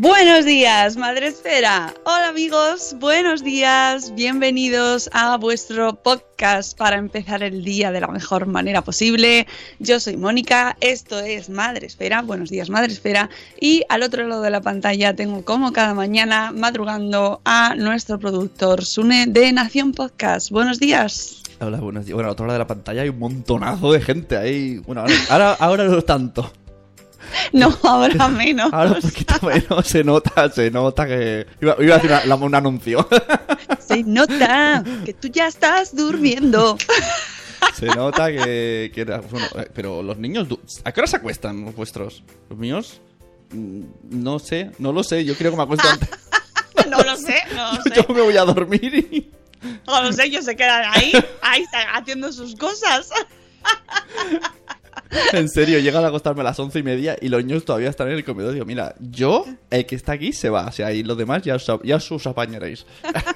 [0.00, 1.92] Buenos días, Madre Esfera.
[2.04, 8.46] Hola amigos, buenos días, bienvenidos a vuestro podcast para empezar el día de la mejor
[8.46, 9.46] manera posible.
[9.78, 13.28] Yo soy Mónica, esto es Madre Esfera, buenos días Madre Esfera,
[13.60, 18.86] y al otro lado de la pantalla tengo como cada mañana madrugando a nuestro productor
[18.86, 20.50] Sune de Nación Podcast.
[20.50, 21.42] Buenos días.
[21.60, 22.14] Hola, buenos días.
[22.14, 24.78] Bueno, al otro lado de la pantalla hay un montonazo de gente ahí.
[24.78, 26.50] Bueno, ahora, ahora, ahora no tanto.
[27.52, 28.72] No, ahora menos.
[28.72, 31.46] Ahora un poquito menos se nota, se nota que...
[31.60, 33.08] Iba, iba a decir una- un anuncio.
[33.80, 36.78] Se nota que tú ya estás durmiendo.
[37.74, 38.92] se nota que...
[38.94, 40.46] que era- bueno, eh, pero los niños...
[40.84, 42.22] ¿A qué hora se acuestan los vuestros?
[42.48, 43.00] ¿Los míos?
[43.52, 45.24] Mm, No sé, no lo sé.
[45.24, 46.08] Yo creo que me acuesto antes.
[46.88, 47.90] No lo sé, no lo sé.
[47.96, 49.30] Yo me voy a dormir y...
[49.86, 53.10] No lo sé, ellos se quedan ahí, ahí están haciendo sus cosas.
[55.32, 58.08] En serio, llegan a acostarme a las once y media y los niños todavía están
[58.08, 58.52] en el comedor.
[58.52, 60.66] Digo, mira, yo, el que está aquí, se va.
[60.66, 62.86] O sea, y los demás ya os, ya os apañaréis.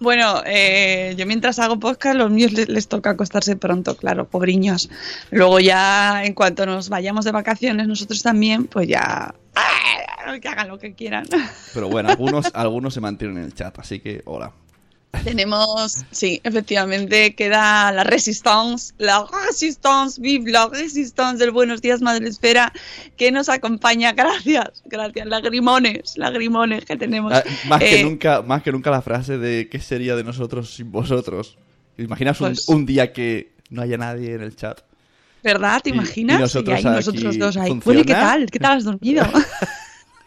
[0.00, 4.90] Bueno, eh, yo mientras hago podcast, los míos les, les toca acostarse pronto, claro, pobriños.
[5.30, 9.34] Luego ya, en cuanto nos vayamos de vacaciones, nosotros también, pues ya...
[9.54, 10.38] ¡ah!
[10.40, 11.26] Que hagan lo que quieran.
[11.74, 14.52] Pero bueno, algunos, algunos se mantienen en el chat, así que hola.
[15.24, 22.26] Tenemos, sí, efectivamente, queda la Resistance, la Resistance, vive la Resistance del Buenos Días Madre
[22.28, 22.72] Esfera,
[23.16, 24.12] que nos acompaña.
[24.12, 27.32] Gracias, gracias, lagrimones, lagrimones que tenemos.
[27.34, 30.72] Ah, más, que Eh, nunca, más que nunca la frase de ¿qué sería de nosotros
[30.74, 31.58] sin vosotros?
[31.98, 34.80] Imaginas un, Pues- un día que no haya nadie en el chat.
[35.42, 35.80] ¿Verdad?
[35.82, 36.38] ¿Te imaginas?
[36.38, 37.68] y nosotros ahí aquí nosotros dos ahí.
[37.68, 37.98] funciona.
[37.98, 38.50] Oye, ¿qué tal?
[38.50, 39.24] ¿Qué tal has dormido?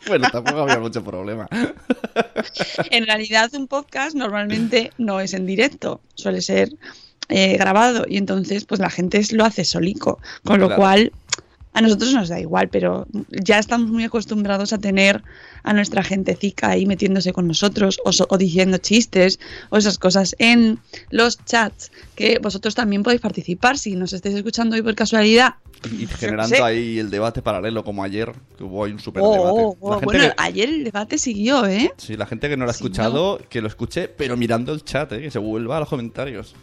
[0.08, 1.48] Bueno, tampoco había mucho problema.
[2.92, 6.70] en realidad, un podcast normalmente no es en directo, suele ser
[7.30, 11.12] eh, grabado y entonces, pues la gente lo hace solico, con lo cual
[11.74, 15.24] a nosotros nos da igual, pero ya estamos muy acostumbrados a tener
[15.64, 19.40] a nuestra gentecica ahí metiéndose con nosotros o, so- o diciendo chistes
[19.70, 20.80] o esas cosas en
[21.10, 25.56] los chats que vosotros también podéis participar si nos estáis escuchando hoy por casualidad.
[25.92, 29.62] Y generando ahí el debate paralelo como ayer, que hubo ahí un super Oh, debate.
[29.64, 31.92] oh, oh, La gente bueno, que- ayer el debate siguió, ¿eh?
[31.98, 34.84] Sí, la gente que no lo ha Sí, escuchado, que lo escuche, pero mirando el
[34.86, 35.22] chat, ¿eh?
[35.22, 36.56] que se vuelva a los comentarios.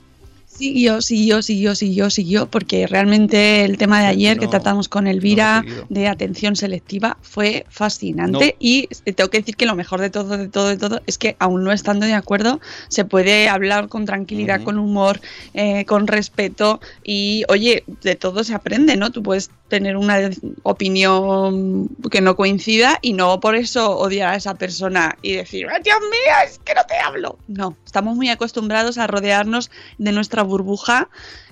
[0.61, 5.05] Siguió, siguió, siguió, siguió, siguió, porque realmente el tema de ayer que No, tratamos con
[5.05, 5.87] no Elvira seguido.
[5.89, 8.57] de atención selectiva fue fascinante No.
[8.59, 11.35] y tengo que decir que lo mejor de todo, de todo, de todo es que
[11.39, 14.65] aún no estando de acuerdo se puede hablar con tranquilidad, Ujú.
[14.67, 15.21] con humor,
[15.55, 19.11] eh, con respeto y oye, de todo se aprende, ¿no?
[19.11, 20.19] Tú puedes tener una
[20.63, 25.81] opinión que no coincida y no por eso odiar a esa persona y decir, "Ay,
[25.85, 27.39] Dios mío, es que no te hablo.
[27.49, 31.09] No, estamos muy acostumbrados a rodearnos de nuestra burbuja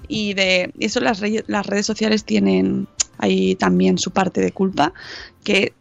[0.08, 2.86] y de eso las, re- las redes sociales tienen
[3.18, 4.92] ahí también su parte de culpa,
[5.44, 5.72] que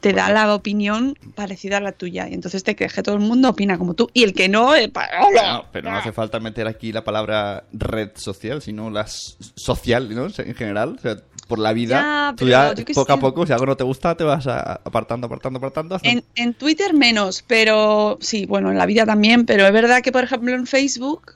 [0.00, 3.22] te da la opinión parecida a la tuya y entonces te crees que todo el
[3.22, 4.88] mundo opina como tú y el que no, eh,
[5.34, 10.14] No, pero no hace falta meter aquí la palabra red social, sino la s- social,
[10.14, 10.26] ¿no?
[10.36, 11.16] En general, o sea,
[11.48, 12.32] por la vida.
[12.50, 15.94] Ya, tú poco a poco, si algo no te gusta, te vas apartando, apartando, apartando.
[15.94, 20.02] hasta- En, en Twitter menos, pero sí, bueno, en la vida también, pero es verdad
[20.02, 21.32] que, por ejemplo, en Facebook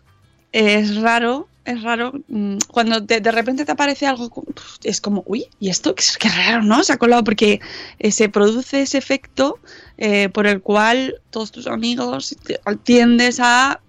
[0.53, 4.31] es raro, es raro, mm, cuando te- de repente te aparece algo,
[4.83, 5.95] es como, uy, ¿y esto?
[5.95, 6.83] Qué, raro, ¿no?
[6.85, 7.61] Se ha colado porque
[7.99, 9.59] eh, se produce ese efecto
[9.99, 12.37] eh, por el cual todos tus amigos
[12.85, 13.81] tiendes a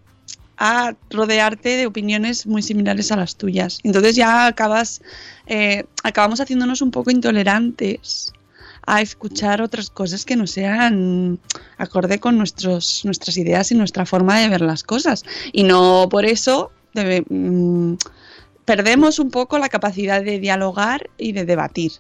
[0.59, 3.79] a rodearte de opiniones muy similares a las tuyas.
[3.83, 5.01] Entonces ya acabas,
[5.47, 8.33] eh, acabamos haciéndonos un poco intolerantes
[8.91, 11.39] a escuchar otras cosas que no sean
[11.77, 15.23] acorde con nuestros, nuestras ideas y nuestra forma de ver las cosas.
[15.53, 17.95] Y no por eso debe- mm,
[18.65, 21.91] perdemos un poco la capacidad de dialogar y de debatir.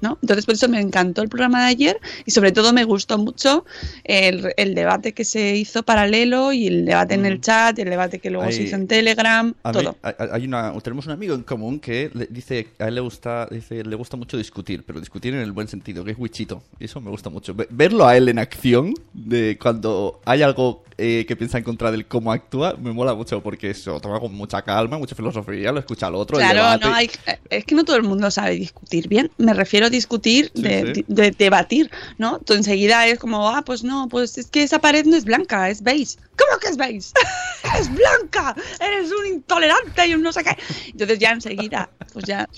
[0.00, 0.18] ¿No?
[0.22, 3.64] Entonces, por eso me encantó el programa de ayer y sobre todo me gustó mucho
[4.04, 7.90] el, el debate que se hizo paralelo y el debate en el chat, y el
[7.90, 9.50] debate que luego Hay- se hizo en Telegram, Mm.
[9.50, 9.96] Mí- todo.
[10.02, 13.84] hay- una, tenemos un amigo en común que le- dice a él le gusta, dice,
[13.84, 16.62] le gusta mucho discutir, pero discutir en el buen sentido, que es Wichito.
[16.78, 17.54] Y eso me gusta mucho.
[17.54, 21.90] Ve- Verlo a él en acción, de cuando hay algo eh, que piensa en contra
[21.90, 25.70] del cómo actúa, me mola mucho porque se lo toma con mucha calma, mucha filosofía,
[25.72, 26.38] lo escucha al otro.
[26.38, 27.10] Claro, no hay,
[27.50, 29.30] es que no todo el mundo sabe discutir bien.
[29.36, 31.04] Me refiero a discutir, Sí, de, sí.
[31.06, 32.38] de- debatir, ¿no?
[32.38, 35.68] Tú enseguida es como, ah, pues no, pues es que esa pared no es blanca,
[35.68, 36.16] es beige.
[36.38, 37.10] ¿Cómo que es beige?
[37.80, 38.54] ¡Es blanca!
[38.80, 40.56] Eres un intolerante y un no sé qué.
[40.88, 42.48] Entonces ya enseguida, pues ya,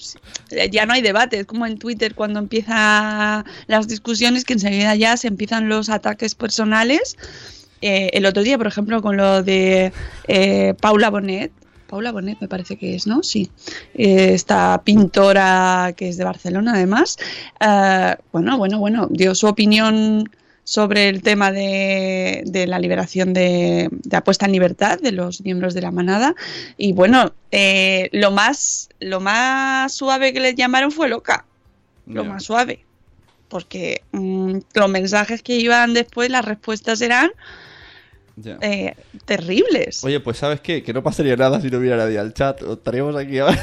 [0.71, 1.41] ya no hay debate.
[1.41, 6.35] Es como en Twitter cuando empiezan las discusiones que enseguida ya se empiezan los ataques
[6.35, 7.17] personales.
[7.81, 9.93] Eh, el otro día, por ejemplo, con lo de
[10.27, 11.53] eh, Paula Bonet,
[11.89, 13.23] Paula Bonet me parece que es, ¿no?
[13.23, 13.51] Sí.
[13.95, 17.17] Eh, esta pintora que es de Barcelona, además.
[17.61, 20.31] eh, bueno, bueno, bueno, dio su opinión
[20.65, 25.73] sobre el tema de, de la liberación de, de apuesta en libertad de los miembros
[25.73, 26.35] de la manada.
[26.77, 31.47] Y bueno, eh, lo, más, lo más suave que le llamaron fue loca.
[32.07, 32.85] Lo más suave.
[33.49, 37.31] Porque mm, los mensajes que iban después, las respuestas eran
[38.61, 38.95] Eh,
[39.25, 40.03] terribles.
[40.05, 40.83] Oye, pues ¿sabes qué?
[40.83, 42.61] Que no pasaría nada si no hubiera nadie al chat.
[42.63, 43.59] Estaríamos aquí ahora.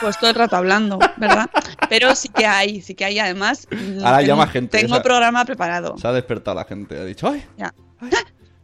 [0.00, 1.50] Pues todo el rato hablando, ¿verdad?
[1.88, 3.18] Pero sí que hay, sí que hay.
[3.18, 5.98] Además, mm, Ahora tengo- llama gente, Tengo o sea- programa preparado.
[5.98, 6.98] Se ha despertado la gente.
[6.98, 7.44] Ha dicho, ¡ay!
[7.58, 7.74] Ya.
[8.00, 8.10] ay,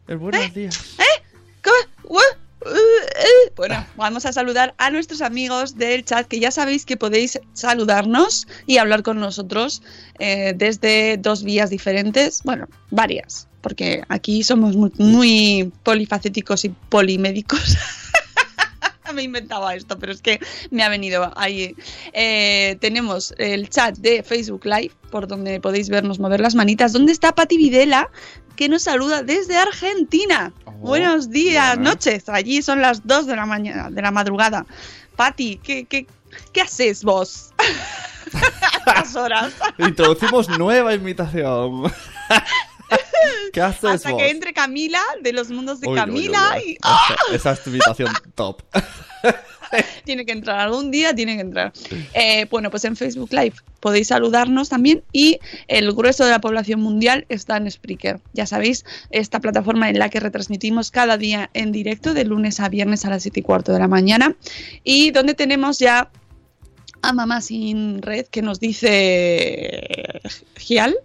[0.09, 0.97] el buenos días.
[1.63, 2.17] ¿Cómo?
[2.17, 2.23] Ua-
[2.63, 3.53] uh, eh.
[3.57, 8.47] Bueno, vamos a saludar a nuestros amigos del chat, que ya sabéis que podéis saludarnos
[8.67, 9.83] y hablar con nosotros
[10.19, 17.77] eh, desde dos vías diferentes, bueno, varias, porque aquí somos muy, muy polifacéticos y polimédicos.
[19.13, 20.39] me inventaba esto, pero es que
[20.71, 21.75] me ha venido ahí.
[22.13, 26.93] Eh, tenemos el chat de Facebook Live, por donde podéis vernos mover las manitas.
[26.93, 28.09] ¿Dónde está Pati Videla?
[28.55, 30.53] Que nos saluda desde Argentina.
[30.65, 31.91] Oh, Buenos días, bueno.
[31.91, 32.29] noches.
[32.29, 34.65] Allí son las 2 de la mañana, de la madrugada.
[35.17, 36.07] Pati, ¿qué, qué,
[36.53, 37.53] qué haces vos?
[38.33, 39.53] A estas horas.
[39.79, 41.91] Introducimos nueva invitación.
[43.53, 44.21] ¿Qué haces Hasta vos?
[44.21, 46.71] que entre Camila, de los mundos de Uy, Camila, uy, uy.
[46.73, 47.17] y ¡ah!
[47.29, 48.62] Esa, esa es tu invitación top.
[50.05, 51.73] tiene que entrar algún día, tiene que entrar.
[52.15, 55.38] Eh, bueno, pues en Facebook Live podéis saludarnos también y
[55.69, 58.21] el grueso de la población mundial está en Spreaker.
[58.33, 62.69] Ya sabéis, esta plataforma en la que retransmitimos cada día en directo de lunes a
[62.69, 64.37] viernes a las 7 y cuarto de la mañana
[64.85, 66.11] y donde tenemos ya
[67.03, 70.21] a Mamá Sin Red que nos dice
[70.56, 70.97] Gial.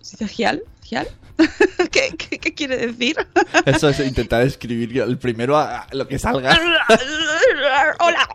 [0.00, 0.62] ¿Se dice Gial?
[0.82, 1.08] ¿Gial?
[1.90, 3.16] ¿Qué, qué, qué quiere decir?
[3.66, 6.58] Eso es intentar escribir el primero a a lo que salga.
[8.00, 8.28] Hola.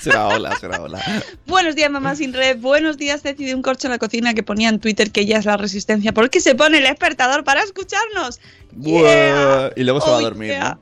[0.00, 1.00] Será hola, será hola.
[1.46, 2.58] Buenos días, mamá sin red.
[2.58, 5.38] Buenos días, Ceci de un corcho en la cocina que ponía en Twitter que ella
[5.38, 6.12] es la resistencia.
[6.12, 8.40] ¿Por qué se pone el despertador para escucharnos?
[8.72, 9.70] Buah.
[9.76, 10.70] Y luego se va a dormir, yeah.
[10.70, 10.78] ¿no?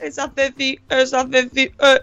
[0.00, 1.62] Esa Ceci, esa Ceci.
[1.80, 2.00] eh.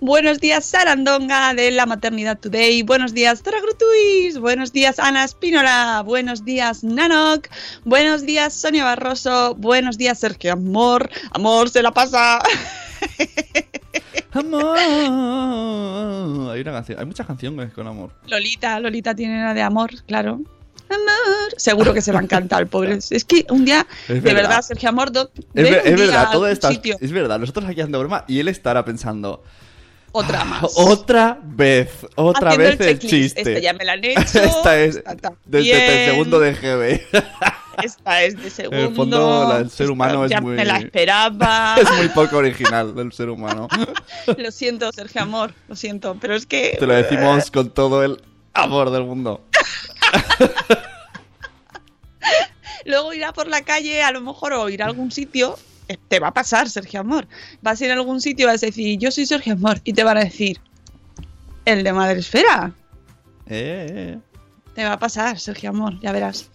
[0.00, 2.82] Buenos días, Sarandonga de la Maternidad Today.
[2.82, 4.38] Buenos días, Tora Grutuis.
[4.38, 6.02] Buenos días, Ana Espínola.
[6.04, 7.48] Buenos días, Nanok.
[7.84, 9.54] Buenos días, Sonia Barroso.
[9.56, 11.10] Buenos días, Sergio Amor.
[11.32, 12.40] Amor, se la pasa.
[14.32, 14.78] Amor.
[14.78, 18.12] Hay una canción, hay muchas canciones con amor.
[18.26, 20.40] Lolita, Lolita tiene una de amor, claro.
[20.94, 21.54] Amor.
[21.56, 22.98] Seguro que se va a encantar, pobre.
[23.10, 24.34] Es que un día, de verdad.
[24.42, 27.38] verdad, Sergio Amor, do- Es, ver- un es verdad, todo esto es verdad.
[27.38, 29.42] Nosotros aquí haciendo broma y él estará pensando
[30.12, 30.64] Otra más.
[30.76, 33.14] otra vez, otra Haciendo vez el, checklist.
[33.36, 33.40] chiste.
[33.54, 34.20] Esta ya me la han hecho.
[34.42, 37.00] Esta es esta desde, el segundo de GB.
[37.82, 38.76] Esta es de segundo.
[38.78, 41.76] En el fondo, la- el ser esta humano es ya muy- me la esperaba.
[41.80, 43.66] es muy poco original del ser humano.
[44.36, 46.76] Lo siento, Sergio Amor, lo siento, pero es que.
[46.78, 48.20] Te lo decimos con todo el
[48.52, 49.40] amor del mundo.
[52.84, 55.56] Luego irá por la calle, a lo mejor, o irá a algún sitio.
[55.88, 57.26] eh, Te va a pasar, Sergio Amor.
[57.60, 59.80] Vas a ir a algún sitio y vas a decir, yo soy Sergio Amor.
[59.84, 60.58] Y te van a decir,
[61.64, 62.72] el de Madre Esfera.
[63.46, 64.18] Eh, eh.
[64.74, 66.50] Te va a pasar, Sergio Amor, ya verás.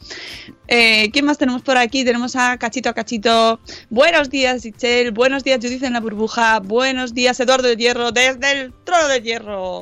[0.68, 2.04] Eh, ¿Quién más tenemos por aquí?
[2.04, 3.60] Tenemos a Cachito a Cachito.
[3.90, 5.12] Buenos días, Ichel.
[5.12, 6.60] Buenos días, Judith en la burbuja.
[6.60, 9.82] Buenos días, Eduardo de Hierro, desde el trono de hierro.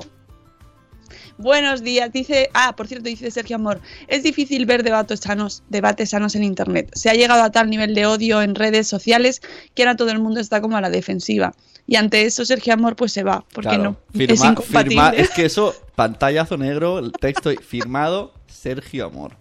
[1.37, 2.49] Buenos días, dice.
[2.53, 3.81] Ah, por cierto, dice Sergio Amor.
[4.07, 6.89] Es difícil ver debates sanos, debates sanos en internet.
[6.93, 9.41] Se ha llegado a tal nivel de odio en redes sociales
[9.73, 11.53] que ahora todo el mundo está como a la defensiva.
[11.87, 13.43] Y ante eso, Sergio Amor, pues se va.
[13.53, 13.83] ¿Por qué Claro.
[13.83, 13.97] no?
[14.13, 14.95] es Firma- incompatible.
[14.95, 19.35] firma- es que eso, pantallazo negro, el texto firmado Sergio Amor.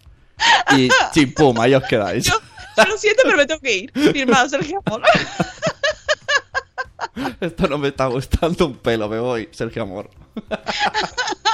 [0.77, 2.25] Y chimpum, ahí os quedáis.
[2.25, 2.33] Yo,
[2.77, 3.91] yo lo siento, pero me tengo que ir.
[3.93, 5.01] Firmado Sergio Amor.
[7.39, 10.09] Esto no me está gustando un pelo, me voy, Sergio Amor.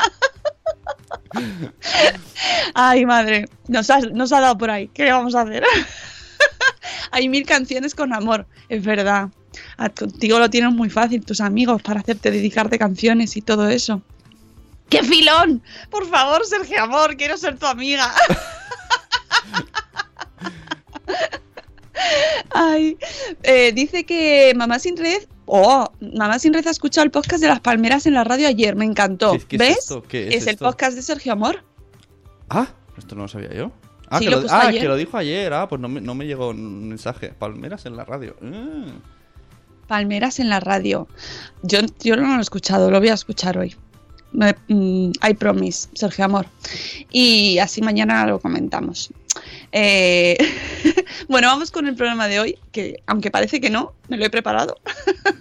[2.74, 4.88] Ay, madre, nos ha, nos ha dado por ahí.
[4.94, 5.64] ¿Qué vamos a hacer?
[7.12, 9.30] Hay mil canciones con amor, es verdad.
[9.78, 14.02] A- contigo lo tienen muy fácil tus amigos para hacerte dedicarte canciones y todo eso.
[14.90, 15.62] ¡Qué filón!
[15.90, 18.12] Por favor, Sergio Amor, quiero ser tu amiga.
[22.54, 22.98] Ay,
[23.44, 27.48] eh, dice que Mamá Sin Red, oh, Mamá Sin Red ha escuchado el podcast de
[27.48, 29.34] las palmeras en la radio ayer, me encantó.
[29.34, 30.36] ¿Qué- qué es ¿Ves?
[30.36, 31.64] es el podcast de Sergio Amor.
[32.50, 32.68] Ah,
[32.98, 33.72] esto no lo sabía yo.
[34.10, 35.54] Ah, Sí, que, lo lo, puso ah, que lo dijo ayer.
[35.54, 37.30] Ah, pues no me, no me llegó un mensaje.
[37.30, 38.36] Palmeras en la radio.
[38.44, 38.88] Ah.
[39.88, 41.08] Palmeras en la radio.
[41.64, 43.76] Yo, yo no lo he escuchado, lo voy a escuchar hoy.
[44.34, 46.46] Mm, I promise, Sergio Amor.
[47.10, 49.12] Y así mañana lo comentamos.
[49.72, 50.38] Eh,
[51.30, 54.30] bueno, vamos con el programa de hoy, que aunque parece que no, me lo he
[54.30, 54.78] preparado.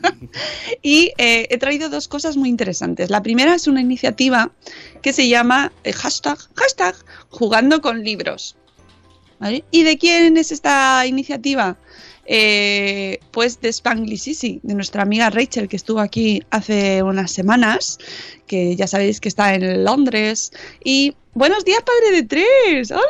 [0.83, 3.11] y eh, he traído dos cosas muy interesantes.
[3.11, 4.53] La primera es una iniciativa
[5.03, 6.95] que se llama eh, hashtag, hashtag
[7.31, 8.57] jugando con libros.
[9.71, 11.79] ¿Y de quién es esta iniciativa?
[12.27, 17.99] Pues de Spanglish de nuestra amiga Rachel, que estuvo aquí hace unas semanas,
[18.47, 20.53] que ya sabéis que está en Londres.
[20.85, 22.91] Y buenos días, padre de tres.
[22.91, 23.03] Hola,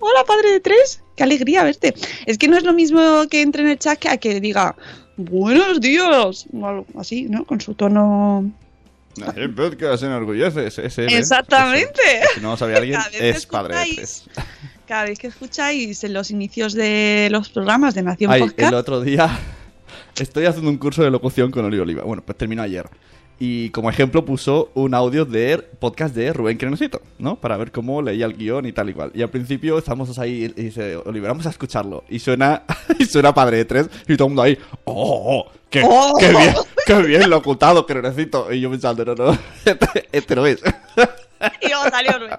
[0.00, 1.02] hola, padre de tres.
[1.16, 1.94] Qué alegría verte.
[2.26, 4.74] Es que no es lo mismo que entre en el chat que a que diga
[5.16, 7.44] buenos días, o algo así, ¿no?
[7.44, 8.50] Con su tono.
[9.36, 10.66] El podcast se enorgullece.
[10.66, 11.18] es- es él, ¿eh?
[11.18, 12.00] Exactamente.
[12.34, 14.24] Si no lo sabía alguien, es padre de tres.
[14.88, 18.68] Cada vez que escucháis en los inicios de los programas de Nación Ay, Podcast.
[18.68, 19.38] el otro día
[20.18, 22.02] estoy haciendo un curso de locución con Oli Oliva.
[22.04, 22.86] Bueno, pues terminó ayer.
[23.44, 27.34] Y como ejemplo puso un audio de podcast de Rubén Crenosito, ¿no?
[27.34, 29.10] Para ver cómo leía el guion y tal y cual.
[29.16, 32.04] Y al principio estamos ahí y dice, Oliver, vamos a escucharlo.
[32.08, 32.62] Y suena,
[33.00, 35.44] y suena padre de tres y todo el mundo ahí, ¡oh!
[35.44, 36.12] oh, ¡Qué, ¡Oh!
[36.20, 36.54] qué bien!
[36.86, 38.52] ¡Qué bien locutado, Crenosito!
[38.52, 39.32] Y yo pensando, no, no,
[39.64, 40.62] este, este no es.
[41.60, 42.38] Y luego salió Rubén.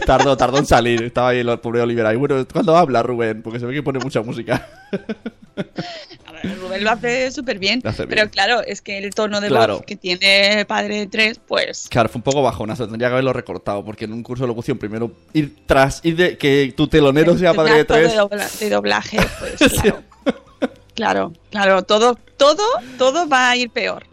[0.04, 1.04] Tardó, tardó en salir.
[1.04, 2.16] Estaba ahí el pobre Oliver ahí.
[2.16, 3.40] Bueno, ¿cuándo habla Rubén?
[3.42, 4.66] Porque se ve que pone mucha música.
[6.42, 9.76] Rubén lo hace súper bien, pero claro, es que el tono de Claro.
[9.78, 11.86] voz que tiene Padre de Tres, pues...
[11.90, 14.78] Claro, fue un poco bajonazo, tendría que haberlo recortado, porque en un curso de locución
[14.78, 18.14] primero ir tras, ir de que tu telonero sea padre de tres.
[18.16, 20.02] dobla- de doblaje, pues claro.
[20.94, 22.62] Claro, claro, todo, todo,
[22.98, 24.04] todo va a ir peor.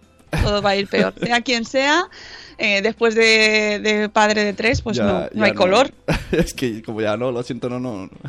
[0.44, 1.14] Todo va a ir peor.
[1.22, 2.06] Sea quien sea,
[2.58, 5.92] eh, después de, de Padre de Tres, pues Ya- no, no ya hay color.
[6.32, 8.10] es que como ya no, lo siento, no, no.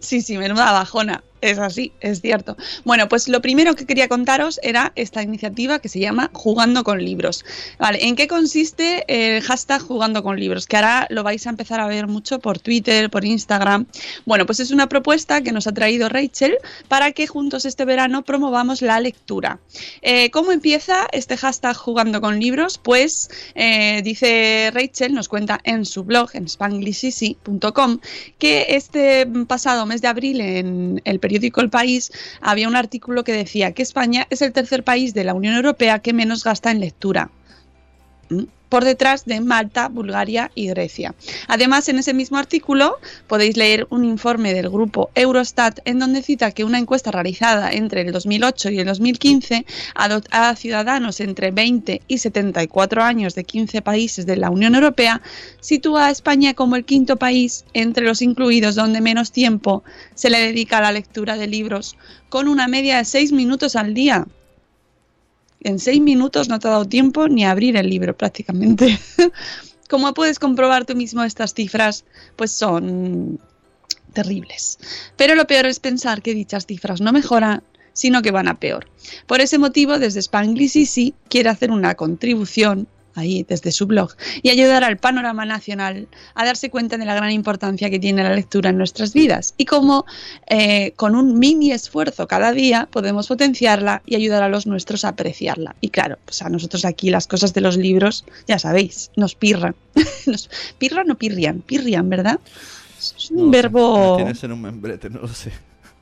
[0.00, 1.24] Sí, sí, menuda bajona.
[1.40, 2.56] Es así, es cierto.
[2.84, 7.04] Bueno, pues lo primero que quería contaros era esta iniciativa que se llama Jugando con
[7.04, 7.44] Libros.
[7.78, 10.66] Vale, ¿en qué consiste el hashtag Jugando con Libros?
[10.66, 13.86] Que ahora lo vais a empezar a ver mucho por Twitter, por Instagram.
[14.26, 16.56] Bueno, pues es una propuesta que nos ha traído Rachel
[16.88, 19.60] para que juntos este verano promovamos la lectura.
[20.02, 22.78] Eh, ¿Cómo empieza este hashtag Jugando con Libros?
[22.78, 28.00] Pues eh, dice Rachel, nos cuenta en su blog, en spanglishisi.com,
[28.38, 33.32] que este pasado mes de abril en el periódico El País había un artículo que
[33.32, 36.80] decía que España es el tercer país de la Unión Europea que menos gasta en
[36.80, 37.30] lectura.
[38.30, 38.44] ¿Mm?
[38.68, 41.14] Por detrás de Malta, Bulgaria y Grecia.
[41.46, 42.96] Además, en ese mismo artículo
[43.26, 48.02] podéis leer un informe del grupo Eurostat en donde cita que una encuesta realizada entre
[48.02, 54.26] el 2008 y el 2015 a, ciudadanos entre 20 y 74 años de 15 países
[54.26, 55.20] de la Unión Europea
[55.60, 59.84] sitúa a España como el quinto país entre los incluidos donde menos tiempo
[60.14, 61.96] se le dedica a la lectura de libros,
[62.28, 64.26] con una media de 6 minutos al día.
[65.60, 68.98] En seis minutos no te ha dado tiempo ni a abrir el libro prácticamente.
[69.88, 72.04] Como puedes comprobar tú mismo estas cifras,
[72.36, 73.40] pues son
[74.12, 74.78] terribles.
[75.16, 77.62] Pero lo peor es pensar que dichas cifras no mejoran,
[77.92, 78.86] sino que van a peor.
[79.26, 84.50] Por ese motivo, desde Spanglish Easy quiere hacer una contribución ahí desde su blog y
[84.50, 88.70] ayudar al panorama nacional a darse cuenta de la gran importancia que tiene la lectura
[88.70, 90.04] en nuestras vidas y cómo
[90.48, 95.08] eh, con un mini esfuerzo cada día podemos potenciarla y ayudar a los nuestros a
[95.08, 95.76] apreciarla.
[95.80, 99.74] Y claro, pues a nosotros aquí las cosas de los libros, ya sabéis, nos pirran.
[100.26, 100.48] nos
[100.78, 102.38] pirran o pirrian, pirrian, ¿verdad?
[102.98, 104.16] Es un No verbo...
[104.16, 105.52] me Tienes en un membrete, no lo sé.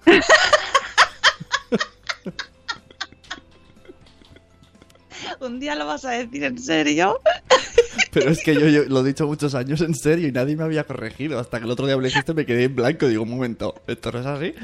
[5.40, 7.20] Un día lo vas a decir en serio.
[8.12, 10.64] Pero es que yo, yo lo he dicho muchos años en serio y nadie me
[10.64, 11.38] había corregido.
[11.38, 13.08] Hasta que el otro día me lo dijiste me quedé en blanco.
[13.08, 14.54] Digo, un momento, ¿esto no es así?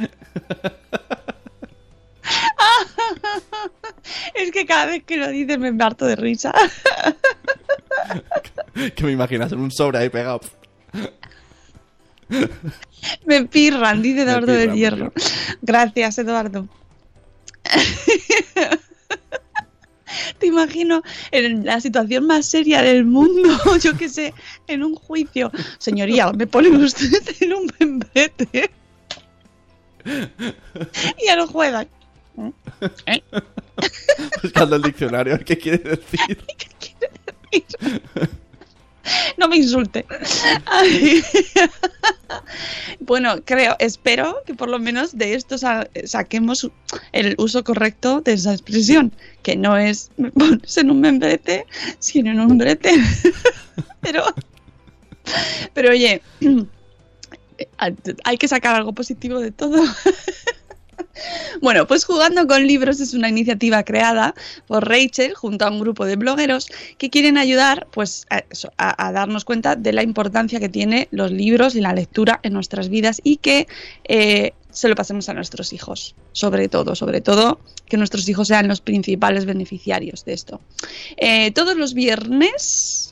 [4.35, 6.52] Es que cada vez que lo dices me parto de risa.
[8.97, 10.40] que me imaginas en un sobre ahí pegado.
[13.26, 15.12] Me pirran, dice Eduardo pirran, me Hierro.
[15.61, 16.68] Gracias, Eduardo.
[20.38, 23.49] te imagino en la situación más seria del mundo,
[23.83, 24.35] yo qué sé,
[24.66, 25.50] en un juicio.
[25.78, 28.71] Señoría, me pone usted en un membrete.
[30.04, 31.87] Y ya no juegan.
[33.07, 33.23] ¿Eh?
[34.42, 36.38] Buscando el diccionario, ¿qué quiere decir?
[36.59, 37.12] ¿Qué quiere
[37.50, 38.42] decir?
[39.38, 40.04] No me insulte.
[43.00, 46.71] Bueno, creo, espero que por lo menos de esto sa- saquemos
[47.12, 51.66] el uso correcto de esa expresión, que no es me pones en un membrete,
[51.99, 52.94] sino en un brete.
[54.00, 54.25] Pero,
[55.75, 56.23] pero oye,
[58.25, 59.82] hay que sacar algo positivo de todo.
[61.62, 64.35] Bueno, pues Jugando con Libros es una iniciativa creada
[64.66, 69.76] por Rachel junto a un grupo de blogueros que quieren ayudar pues, a, darnos cuenta
[69.76, 73.69] de la importancia que tiene los libros y la lectura en nuestras vidas y que
[74.09, 78.66] eh, se lo pasemos a nuestros hijos, sobre todo, sobre todo que nuestros hijos sean
[78.66, 80.61] los principales beneficiarios de esto.
[81.16, 83.12] Eh, todos los viernes,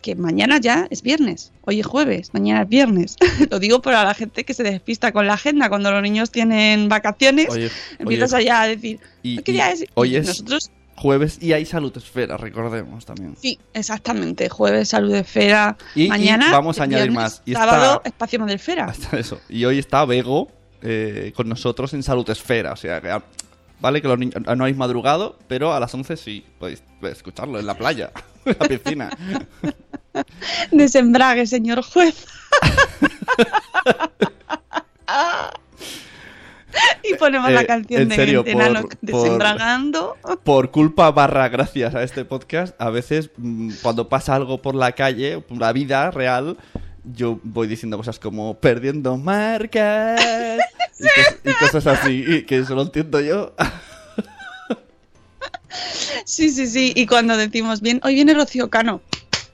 [0.00, 3.16] que mañana ya es viernes, hoy es jueves, mañana es viernes.
[3.50, 6.88] Lo digo para la gente que se despista con la agenda cuando los niños tienen
[6.88, 7.48] vacaciones.
[7.50, 9.84] Oye, empiezas oye, allá a decir, y- ¿qué y día es?
[9.94, 13.34] hoy es- Nosotros, Jueves y hay salud esfera, recordemos también.
[13.40, 14.50] sí, exactamente.
[14.50, 15.78] Jueves, salud esfera.
[15.94, 16.52] Y- y mañana.
[16.52, 18.84] vamos a añadir viernes, más, y sábado, está- espacio Madresfera.
[18.90, 19.40] Hasta eso.
[19.48, 20.48] Y hoy está Bego
[20.82, 22.72] eh, con nosotros en Salud Esfera.
[22.72, 23.22] O sea, que, ah,
[23.80, 27.64] vale que los niños no habéis madrugado, pero a las 11 sí podéis escucharlo en
[27.64, 28.10] la playa,
[28.44, 29.10] en la piscina.
[30.70, 32.26] Desembrague, señor juez.
[37.02, 40.16] y ponemos Eh, la canción en de, serio, de Nano por- por- desembragando.
[40.44, 44.92] Por culpa barra gracias a este podcast, a veces mm, cuando pasa algo por la
[44.92, 46.56] calle, por la vida real,
[47.04, 50.20] yo voy diciendo cosas como perdiendo marcas
[51.00, 53.54] y, cos- y cosas así, y que eso lo entiendo yo.
[56.24, 56.92] Sí, sí, sí.
[56.94, 59.00] Y cuando decimos bien, hoy viene Rocío Cano.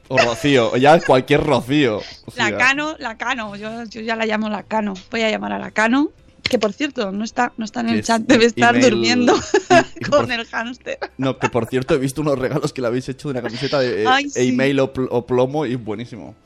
[0.09, 2.01] O Rocío, ya cualquier Rocío.
[2.27, 3.57] O sea, La Cano, la Cano.
[3.57, 4.95] Yo, yo ya la llamo la Cano.
[5.11, 6.11] Voy a llamar a la Cano.
[6.43, 9.35] Que por cierto, no está, no está en el es chat, debe estar email- durmiendo
[9.35, 10.99] y- y con por- el hámster.
[11.19, 13.81] No, que por cierto he visto unos regalos que le habéis hecho de una camiseta
[13.81, 14.51] de eh, Ay, sí.
[14.51, 16.37] email o, pl- o plomo y buenísimo.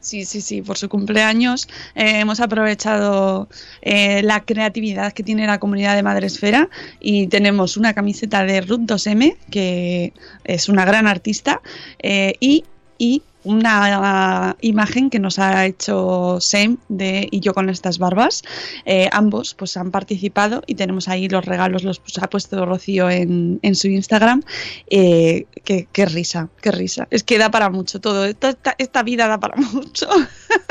[0.00, 3.48] Sí, sí, sí, por su cumpleaños eh, hemos aprovechado
[3.82, 8.80] eh, la creatividad que tiene la comunidad de Madresfera y tenemos una camiseta de Ruth
[8.86, 11.60] 2M, que es una gran artista,
[11.98, 12.64] eh, y,
[12.98, 18.42] y una imagen que nos ha hecho Sam de Y yo con estas barbas.
[18.84, 23.60] Eh, ambos pues han participado y tenemos ahí los regalos, los ha puesto Rocío en,
[23.62, 24.42] en su Instagram.
[24.90, 27.06] Eh, qué, qué risa, qué risa.
[27.10, 28.24] Es que da para mucho todo.
[28.24, 30.08] Esta, esta, esta vida da para mucho.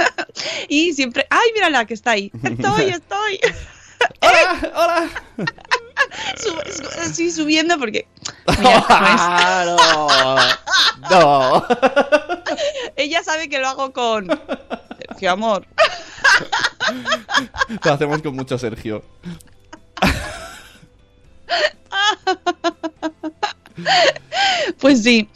[0.68, 2.32] y siempre, ¡ay, mírala que está ahí!
[2.44, 3.40] Estoy, estoy.
[4.22, 4.72] ¡Hola!
[4.76, 5.10] ¡Hola!
[6.38, 6.62] Sub-
[7.02, 8.08] así subiendo porque
[8.58, 10.38] mira, no,
[11.10, 11.66] no.
[12.96, 14.28] ella sabe que lo hago con
[15.00, 15.66] Sergio Amor.
[17.84, 19.04] Lo hacemos con mucho Sergio.
[24.80, 25.30] Pues sí.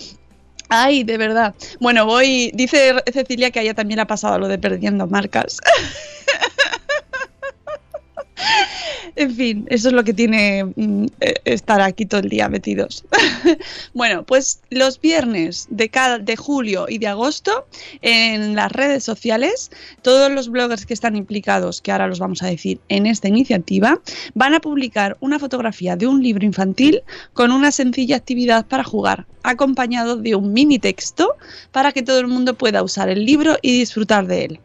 [0.70, 1.54] Ay, de verdad.
[1.80, 2.52] Bueno, voy.
[2.54, 5.60] Dice Cecilia que a ella también le ha pasado lo de perdiendo marcas.
[9.16, 13.04] En fin, eso es lo que tiene mm, eh, estar aquí todo el día metidos.
[13.94, 15.90] bueno, pues los viernes de
[16.38, 17.68] julio y de agosto
[18.02, 22.48] en las redes sociales, todos los bloggers que están implicados, que ahora los vamos a
[22.48, 24.00] decir en esta iniciativa,
[24.34, 29.26] van a publicar una fotografía de un libro infantil con una sencilla actividad para jugar,
[29.44, 31.36] acompañado de un mini texto
[31.72, 34.60] para que todo el mundo pueda usar el libro y disfrutar de él.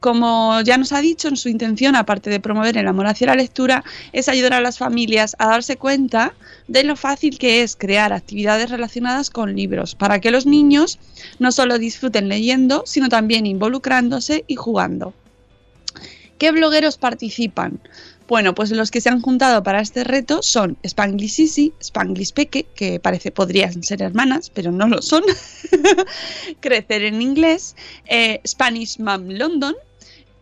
[0.00, 3.34] Como ya nos ha dicho, en su intención, aparte de promover el amor hacia la
[3.34, 6.34] lectura, es ayudar a las familias a darse cuenta
[6.68, 10.98] de lo fácil que es crear actividades relacionadas con libros, para que los niños
[11.38, 15.12] no solo disfruten leyendo, sino también involucrándose y jugando.
[16.38, 17.80] ¿Qué blogueros participan?
[18.30, 22.64] Bueno, pues los que se han juntado para este reto son Spanglish Sisi, Spanglish Peque,
[22.76, 25.24] que parece podrían ser hermanas, pero no lo son.
[26.60, 27.74] Crecer en inglés,
[28.06, 29.74] eh, Spanish Mom London,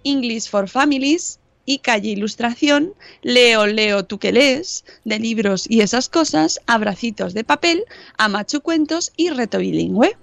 [0.05, 6.11] English for Families y Calle Ilustración, Leo, Leo, tú que lees, de libros y esas
[6.11, 7.85] cosas, Abracitos de papel,
[8.19, 10.15] Amachu Cuentos y Reto Bilingüe.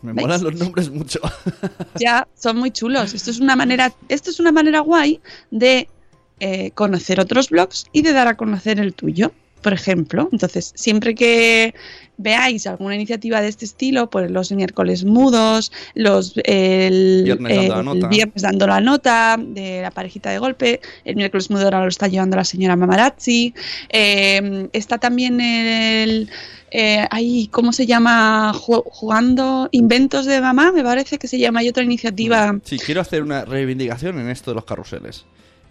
[0.00, 0.26] Me ¿Veis?
[0.28, 1.20] molan los nombres mucho.
[2.00, 3.12] Ya, son muy chulos.
[3.12, 5.88] Esto es una manera, esto es una manera guay de
[6.40, 9.32] eh, conocer otros blogs y de dar a conocer el tuyo.
[9.62, 10.28] por ejemplo.
[10.30, 11.74] Entonces, siempre que
[12.18, 17.82] veáis alguna iniciativa de este estilo, pues los miércoles mudos, los el Viernes dando la
[17.82, 18.06] nota.
[18.08, 22.06] viernes dando la nota de la parejita de golpe, el miércoles mudo ahora lo está
[22.06, 23.54] llevando la señora Mamarazzi,
[23.88, 26.30] eh, está también el
[26.70, 28.52] eh, ahí, ¿cómo se llama?
[28.54, 32.56] Ju- Jugando Inventos de Mamá, me parece que se llama, hay otra iniciativa.
[32.62, 35.24] Sí, quiero hacer una reivindicación en esto de los carruseles.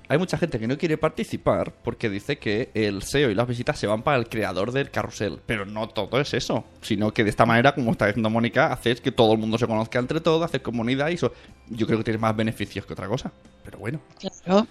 [0.08, 3.80] Hay mucha gente que no quiere participar porque dice que el SEO y las visitas
[3.80, 5.40] se van para el creador del carrusel.
[5.46, 6.64] Pero no todo es eso.
[6.82, 9.68] Sino que de esta manera, como está diciendo Mónica, haces que todo el mundo se
[9.68, 11.34] conozca entre todos, hacer comunidad y eso.
[11.70, 13.32] Yo creo que tiene más beneficios que otra cosa.
[13.64, 14.00] Pero bueno.
[14.20, 14.68] Claro.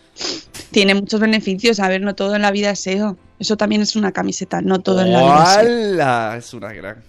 [0.70, 1.80] Tiene muchos beneficios.
[1.80, 3.16] A ver, no todo en la vida es SEO.
[3.38, 5.60] Eso también es una camiseta, no todo en la vida es SEO.
[5.60, 6.36] ¡Hala!
[6.36, 7.02] Es una gran.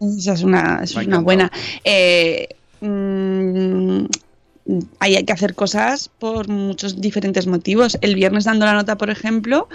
[0.00, 1.50] Esa es una, es una buena.
[1.84, 2.48] Eh,
[2.80, 4.04] mm,
[4.98, 7.98] ahí hay que hacer cosas por muchos diferentes motivos.
[8.00, 9.68] El viernes dando la nota, por ejemplo,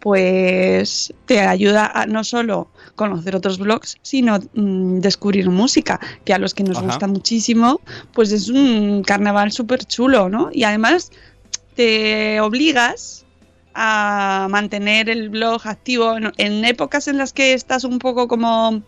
[0.00, 6.38] pues te ayuda a no solo conocer otros blogs, sino mm, descubrir música, que a
[6.38, 6.86] los que nos Ajá.
[6.86, 7.80] gusta muchísimo,
[8.12, 10.50] pues es un carnaval súper chulo, ¿no?
[10.52, 11.10] Y además
[11.74, 13.24] te obligas
[13.74, 18.82] a mantener el blog activo en, en épocas en las que estás un poco como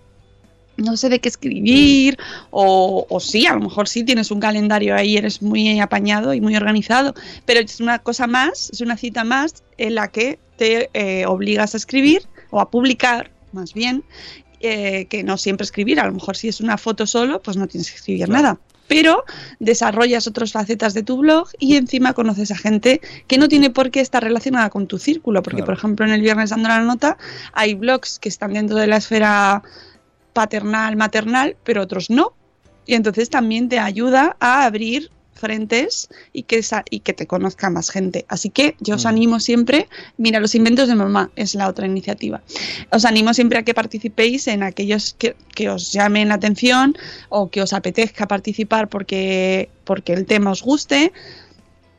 [0.78, 2.16] no sé de qué escribir
[2.50, 6.40] o, o sí, a lo mejor sí tienes un calendario ahí, eres muy apañado y
[6.40, 7.14] muy organizado,
[7.44, 11.74] pero es una cosa más, es una cita más en la que te eh, obligas
[11.74, 14.02] a escribir o a publicar, más bien,
[14.60, 17.66] eh, que no siempre escribir, a lo mejor si es una foto solo, pues no
[17.66, 18.42] tienes que escribir Claro.
[18.42, 18.58] nada.
[18.88, 19.22] Pero
[19.60, 23.90] desarrollas otras facetas de tu blog y encima conoces a gente que no tiene por
[23.90, 25.66] qué estar relacionada con tu círculo, porque Claro.
[25.66, 27.18] por ejemplo en el viernes dando la nota
[27.52, 29.62] hay blogs que están dentro de la esfera
[30.32, 32.32] paternal, maternal, pero otros no.
[32.86, 37.70] Y entonces también te ayuda a abrir frentes y que, esa- y que te conozca
[37.70, 38.24] más gente.
[38.28, 39.08] Así que yo os Mm.
[39.08, 42.42] animo siempre, mira, los inventos de mamá es la otra iniciativa.
[42.90, 46.96] Os animo siempre a que participéis en aquellos que, que os llamen la atención
[47.28, 51.12] o que os apetezca participar porque, porque el tema os guste.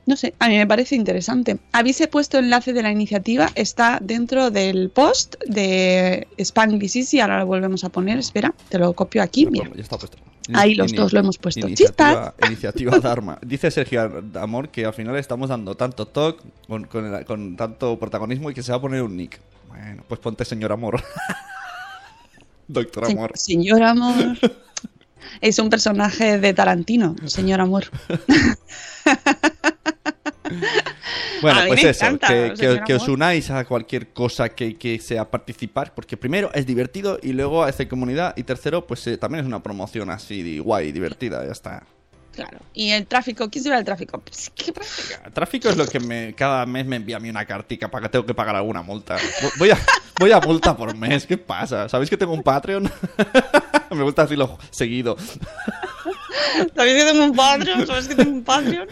[0.10, 1.60] No sé, a mí me parece interesante.
[1.72, 7.38] Habéis puesto el enlace de la iniciativa, está dentro del post de Spanglish Easy, ahora
[7.42, 9.70] lo volvemos a poner, espera, te lo copio aquí, mira.
[9.76, 10.18] Ya está puesto.
[10.54, 11.60] Ahí los dos lo hemos puesto.
[11.68, 13.38] Iniciativa, iniciativa Dharma.
[13.46, 18.00] Dice Sergio Amor que al final estamos dando tanto talk con, con el- con tanto
[18.00, 19.40] protagonismo y que se va a poner un nick.
[19.68, 21.04] Bueno, pues ponte señor Amor.
[22.68, 23.32] Doctor Se- Amor.
[23.36, 24.16] señor Amor.
[25.42, 27.86] Es un personaje de Tarantino, señor Amor.
[31.42, 35.30] Bueno, pues eso, encanta, que, que- que os unáis a cualquier cosa que, que sea
[35.30, 39.48] participar, porque primero es divertido y luego hace comunidad y tercero, pues eh, también es
[39.48, 41.84] una promoción así de guay, divertida, ya está.
[42.34, 42.60] Claro.
[42.74, 43.50] ¿Y el tráfico?
[43.50, 44.20] ¿Quién se va el tráfico?
[44.20, 44.74] Pues, ¿qué?
[45.26, 48.04] El tráfico es lo que me, cada mes me envía a mí una cartica para
[48.04, 49.18] que tengo que pagar alguna multa.
[49.58, 49.78] Voy a,
[50.20, 51.90] voy a multa por mes, ¿qué pasa?
[51.90, 52.90] ¿Sabéis que tengo un Patreon?
[53.92, 55.18] me gusta decirlo seguido.
[56.76, 57.88] ¿Sabéis que tengo un Patreon?
[57.88, 58.88] ¿Sabes que tengo un Patreon?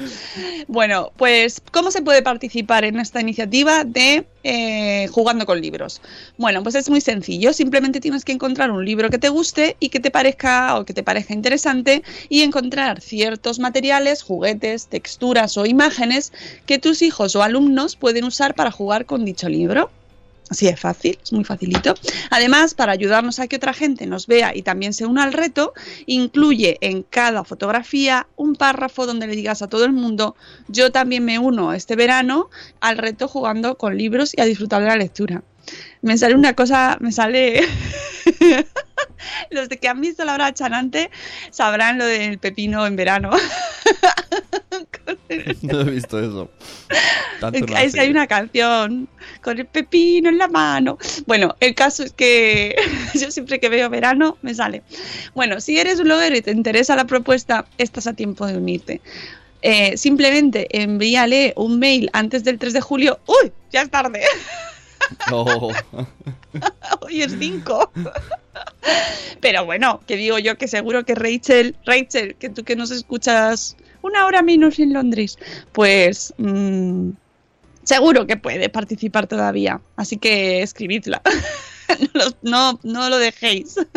[0.67, 6.01] Bueno, pues, ¿cómo se puede participar en esta iniciativa de eh, jugando con libros?
[6.37, 7.53] Bueno, pues es muy sencillo.
[7.53, 10.93] Simplemente tienes que encontrar un libro que te guste y que te parezca o que
[10.93, 16.33] te parezca interesante y encontrar ciertos materiales, juguetes, texturas o imágenes
[16.65, 19.89] que tus hijos o alumnos pueden usar para jugar con dicho libro.
[20.49, 21.93] Así es fácil, es muy facilito.
[22.29, 25.73] Además, para ayudarnos a que otra gente nos vea y también se una al reto,
[26.05, 30.35] incluye en cada fotografía un párrafo donde le digas a todo el mundo,
[30.67, 34.87] yo también me uno este verano al reto jugando con libros y a disfrutar de
[34.87, 35.43] la lectura.
[36.01, 37.61] Me sale una cosa, me sale...
[39.49, 41.09] Los de que han visto la hora chanante
[41.49, 43.31] sabrán lo del pepino en verano.
[45.61, 46.49] No he visto eso.
[47.53, 49.07] Es que hay una canción
[49.41, 50.97] con el pepino en la mano.
[51.25, 52.75] Bueno, el caso es que
[53.13, 54.83] yo siempre que veo verano me sale.
[55.35, 59.01] Bueno, si eres un bloguero y te interesa la propuesta, estás a tiempo de unirte.
[59.61, 63.19] Eh, simplemente envíale un mail antes del 3 de julio.
[63.25, 63.51] ¡Uy!
[63.71, 64.21] Ya es tarde.
[65.31, 65.71] Oh.
[67.01, 67.91] Hoy es 5.
[69.39, 73.77] Pero bueno, que digo yo que seguro que Rachel, Rachel, que tú que nos escuchas
[74.01, 75.37] una hora menos en Londres,
[75.71, 77.11] pues mm,
[77.87, 79.79] seguro que puede participar todavía.
[79.95, 81.21] Así que escribidla.
[82.41, 83.75] no, no, lo dejéis.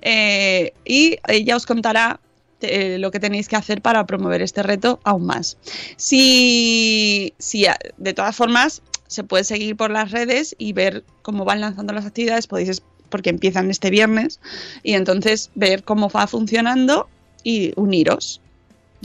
[0.00, 2.18] Eh, y ella os contará
[2.60, 5.58] eh, lo que tenéis que hacer para promover este reto aún más.
[5.96, 11.44] Si, si a- de todas formas se puede seguir por las redes y ver cómo
[11.44, 14.40] van lanzando las actividades, podéis porque empiezan este viernes
[14.82, 17.08] y entonces ver cómo va funcionando
[17.44, 18.40] y uniros.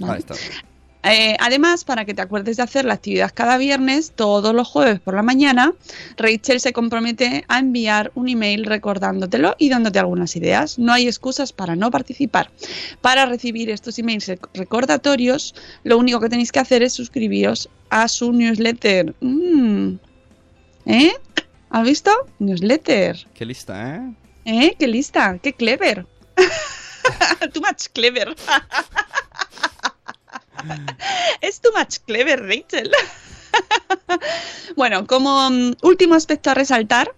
[0.02, 0.36] Ahí está.
[1.10, 5.00] Eh, además, para que te acuerdes de hacer la actividad cada viernes, todos los jueves
[5.00, 5.74] por la mañana,
[6.18, 10.78] Rachel se compromete a enviar un email recordándotelo y dándote algunas ideas.
[10.80, 12.50] No hay excusas para no participar.
[13.02, 18.08] Para recibir estos emails rec- recordatorios, lo único que tenéis que hacer es suscribiros a
[18.08, 19.16] su newsletter.
[19.22, 19.96] Mm.
[20.86, 21.14] ¿Eh?
[21.70, 22.12] ¿Has visto?
[22.40, 23.28] Newsletter.
[23.34, 24.14] Qué lista, ¿eh?
[24.46, 24.76] ¿Eh?
[24.80, 25.38] ¡Qué lista!
[25.42, 26.06] ¡Qué clever!
[27.54, 28.36] too much clever.
[31.42, 32.92] es too much clever, Rachel.
[34.76, 37.14] bueno, como mm, último aspecto a resaltar,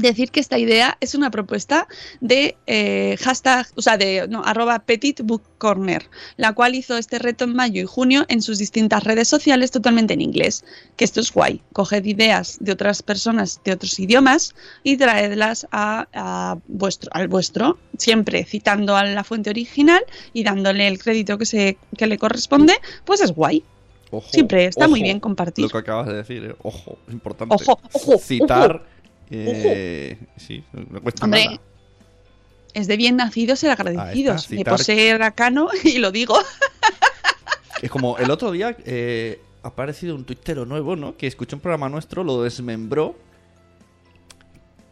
[0.00, 1.88] decir que esta idea es una propuesta
[2.20, 7.18] de eh, hashtag, o sea, de no, arroba Petit Book Corner, la cual hizo este
[7.18, 10.64] reto en mayo y junio en sus distintas redes sociales totalmente en inglés.
[10.96, 11.62] Que esto es guay.
[11.72, 17.78] Coged ideas de otras personas de otros idiomas y traedlas a, a vuestro, al vuestro,
[17.98, 22.74] siempre citando a la fuente original y dándole el crédito que, se, que le corresponde,
[23.04, 23.64] pues es guay.
[24.10, 25.64] Ojo, Siempre está muy bien compartir.
[25.64, 26.56] Lo que acabas de decir, ¿eh?
[26.62, 27.54] ojo, importante.
[27.54, 28.84] Ojo, ojo, Citar.
[29.30, 31.60] Eh, Sí, no cuesta Hombre, nada.
[32.74, 34.48] Es de bien nacidos ser agradecidos.
[34.50, 34.74] Me citar.
[34.76, 36.36] posee Racano y lo digo.
[37.82, 41.16] Es como el otro día eh, ha aparecido un tuitero nuevo, ¿no?
[41.16, 43.16] Que escuchó un programa nuestro, lo desmembró.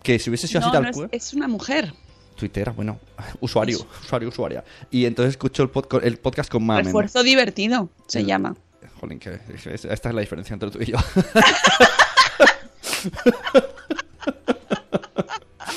[0.02, 1.08] Que si hubiese sido así tal no es, cual.
[1.12, 1.92] es una mujer.
[2.36, 2.98] Tuitera, bueno,
[3.40, 4.64] usuario, usuario, usuaria.
[4.90, 5.70] Y entonces escuchó el,
[6.04, 6.86] el podcast con Mamen.
[6.86, 8.56] Refuerzo divertido se El- llama.
[9.00, 10.98] Jolín, que es- es- esta es la diferencia entre tú y yo.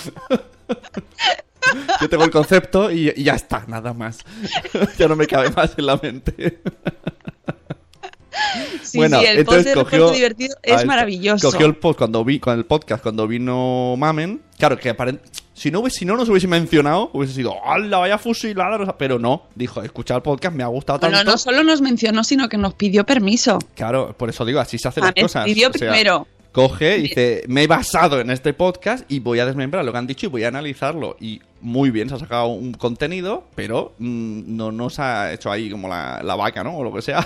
[2.02, 4.20] Yo tengo el concepto y, y ya está, nada más.
[4.98, 6.60] ya no me cabe más en la mente.
[8.82, 10.12] Sí, bueno, sí, el post entonces de cogió.
[10.12, 11.52] divertido es Ah, maravilloso.
[11.52, 14.42] Cogió el post cuando vi, con el podcast cuando vino Mamen.
[14.58, 15.20] Claro, que aparent-
[15.54, 18.78] si no, si no nos hubiese mencionado, hubiese sido, ¡hala, vaya fusilada!
[18.78, 21.16] no sé", Pero no, dijo, he escuchado el podcast, me ha gustado tanto.
[21.16, 23.60] Bueno, no solo nos mencionó, sino que nos pidió permiso.
[23.76, 25.46] Claro, por eso digo, así se hacen las cosas.
[25.46, 26.28] pidió O sea, primero.
[26.52, 29.98] Coge y dice, me he basado en este podcast y voy a desmembrar lo que
[29.98, 31.16] han dicho y voy a analizarlo.
[31.20, 35.70] Y muy bien, se ha sacado un contenido, pero mm, no nos ha hecho ahí
[35.70, 36.76] como la, la vaca, ¿no?
[36.78, 37.26] O lo que sea.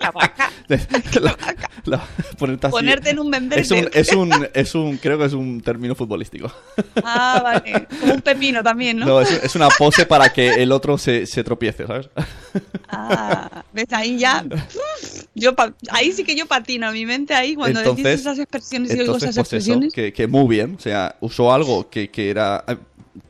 [0.00, 0.50] La vaca.
[1.20, 1.36] La-
[1.84, 2.72] la- ponerte así.
[2.72, 3.60] Ponerte en un membrete.
[3.62, 6.50] Es un, es un, es un, creo que es un término futbolístico.
[7.04, 7.86] Ah, vale.
[8.00, 9.04] Como un pepino también, ¿no?
[9.06, 12.08] No, es, es una pose para que el otro se, se tropiece, ¿sabes?
[12.88, 14.44] Ah, ves, ahí ya.
[15.34, 15.54] Yo
[15.90, 19.16] ahí sí que yo patino mi mente ahí cuando decís Entonces- esas expresiones y oigo
[19.16, 19.92] esas pues eso, expresiones.
[19.92, 20.76] que, que muy bien.
[20.78, 22.64] O sea, usó algo que, que era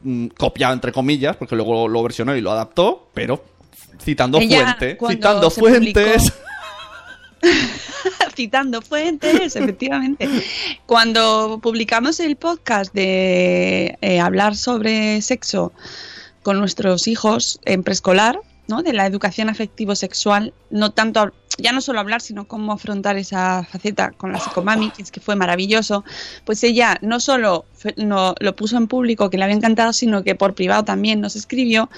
[0.02, 3.44] mm, copiado, entre comillas, porque luego lo versionó y lo adaptó, pero
[4.00, 4.96] citando Ella, fuente.
[4.96, 6.32] cuando Citando fuentes.
[8.34, 10.28] Citando fuentes, efectivamente.
[10.86, 15.72] Cuando publicamos el podcast de eh, hablar sobre sexo
[16.42, 18.82] con nuestros hijos en preescolar, ¿no?
[18.82, 24.10] De la educación afectivo-sexual, no tanto, ya no solo hablar, sino cómo afrontar esa faceta
[24.12, 26.04] con la psicomami, que es que fue maravilloso.
[26.44, 27.64] Pues ella no solo
[27.96, 31.36] no, lo puso en público, que le había encantado, sino que por privado también nos
[31.36, 31.90] escribió,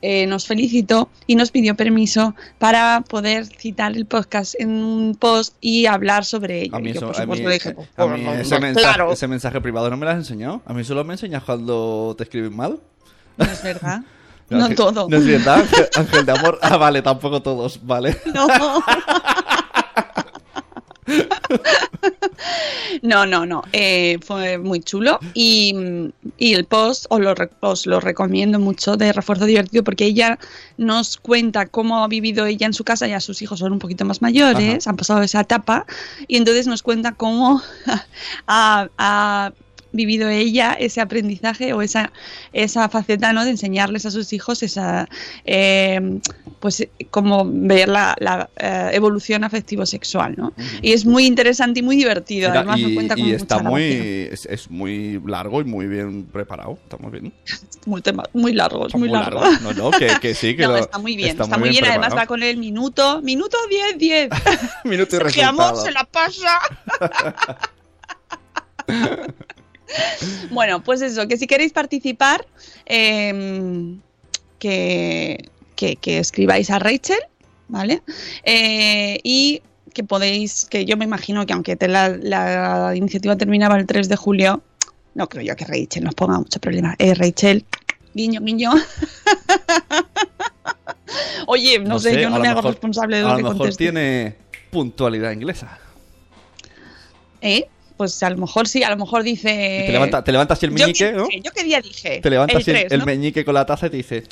[0.00, 5.56] eh, nos felicitó y nos pidió permiso para poder citar el podcast en un post
[5.60, 6.76] y hablar sobre ello.
[6.76, 9.60] A mí, yo, eso- a mí- supuesto, dije, a mí ese, mensaje, claro, ese mensaje
[9.60, 10.62] privado no me lo has enseñado.
[10.64, 12.78] A mí solo me enseñas cuando te escriben mal.
[13.36, 14.02] no es verdad.
[14.50, 15.08] No Ángel- todo.
[15.08, 16.58] No es verdad, Ángel- Ángel de amor.
[16.62, 18.16] Ah, vale, tampoco todos, vale.
[18.34, 18.46] No.
[23.02, 23.62] No, no, no.
[23.72, 25.74] Eh, fue muy chulo y,
[26.38, 30.38] y el post os lo, os lo recomiendo mucho de refuerzo divertido porque ella
[30.76, 33.06] nos cuenta cómo ha vivido ella en su casa.
[33.06, 34.90] Ya sus hijos son un poquito más mayores, Ajá.
[34.90, 35.86] han pasado esa etapa
[36.28, 37.60] y entonces nos cuenta cómo
[38.46, 39.52] ha, ha
[39.92, 42.12] vivido ella ese aprendizaje o esa,
[42.52, 43.44] esa faceta ¿no?
[43.44, 45.08] de enseñarles a sus hijos esa
[45.44, 46.18] eh,
[46.60, 50.52] pues cómo ver la, la, eh, evolución afectivo-sexual ¿no?
[50.80, 53.62] y es muy interesante y muy divertido Mira, además y cuenta con y mucha está
[53.62, 54.32] muy, gracia.
[54.34, 56.78] es, es muy largo y muy bien preparado.
[56.82, 57.32] Está muy bien.
[57.86, 60.70] muy, tema- muy largo es Está muy, largo, No, no, que, que sí, que No,
[60.72, 64.28] lo- está muy bien, está, muy bien, además va con el minuto, minuto 10, 10.
[64.84, 66.58] Minuto y Amor se la pasa.
[70.50, 72.46] Bueno, pues eso, que si queréis participar,
[72.86, 73.94] eh,
[74.58, 77.18] que, que, que escribáis a Rachel,
[77.68, 78.02] ¿vale?
[78.44, 83.76] Eh, y que podéis, que yo me imagino que aunque te la, la iniciativa terminaba
[83.76, 84.62] el 3 de julio,
[85.14, 86.94] no creo yo que Rachel nos ponga mucho problema.
[86.98, 87.64] Eh, Rachel,
[88.14, 88.72] guiño, guiño.
[91.46, 93.58] Oye, no, sé, yo a no me hago responsable de lo A que lo mejor
[93.58, 93.84] conteste.
[93.84, 94.36] tiene
[94.70, 95.78] puntualidad inglesa.
[97.42, 97.68] ¿Eh?
[98.02, 99.84] Pues a lo mejor sí, a lo mejor dice.
[99.86, 101.28] Te, levanta, te levantas y el meñique, ¿no?
[101.28, 102.18] dije, ¿Yo qué día dije?
[102.20, 103.06] Te levantas el y el, 3, el ¿no?
[103.06, 104.24] meñique con la taza y te dice...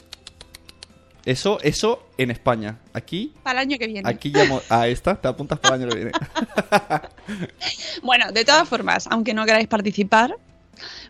[1.24, 2.80] Eso, eso en España.
[2.92, 4.10] Aquí, Para el año que viene.
[4.10, 6.10] aquí llamo a esta, te apuntas para el año que viene.
[8.02, 10.34] Bueno, de todas formas, aunque no queráis participar,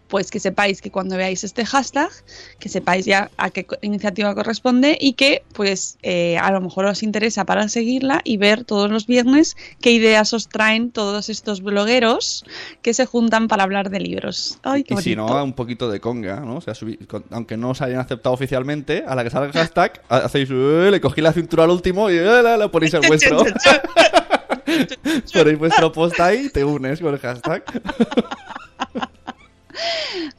[0.09, 2.11] pues que sepáis que cuando veáis este hashtag,
[2.59, 7.02] que sepáis ya a qué iniciativa corresponde y que pues eh, a lo mejor os
[7.02, 12.44] interesa para seguirla y ver todos los viernes qué ideas os traen todos estos blogueros
[12.83, 14.59] que se juntan para hablar de libros.
[14.62, 16.56] Ay, qué Y si no, un poquito de conga, ¿no?
[16.56, 16.74] O sea,
[17.06, 20.48] con- aunque no os hayan aceptado oficialmente, a la que salga el hashtag, ha- hacéis,
[20.50, 23.44] "Eh", le cogí la cintura al último y la, la ponéis el vuestro.
[25.33, 27.62] ponéis vuestro post ahí y te unes con el hashtag.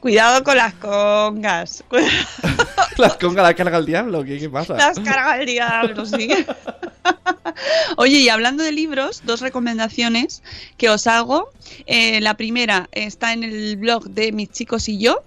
[0.00, 1.84] Cuidado con las congas.
[2.98, 4.74] Las congas la carga el diablo, ¿qué, qué pasa?
[4.74, 6.28] Las carga el diablo, sí.
[7.96, 10.42] Oye, y hablando de libros, dos recomendaciones
[10.76, 11.50] que os hago.
[11.86, 15.22] Eh, la primera está en el blog de Mis chicos y yo.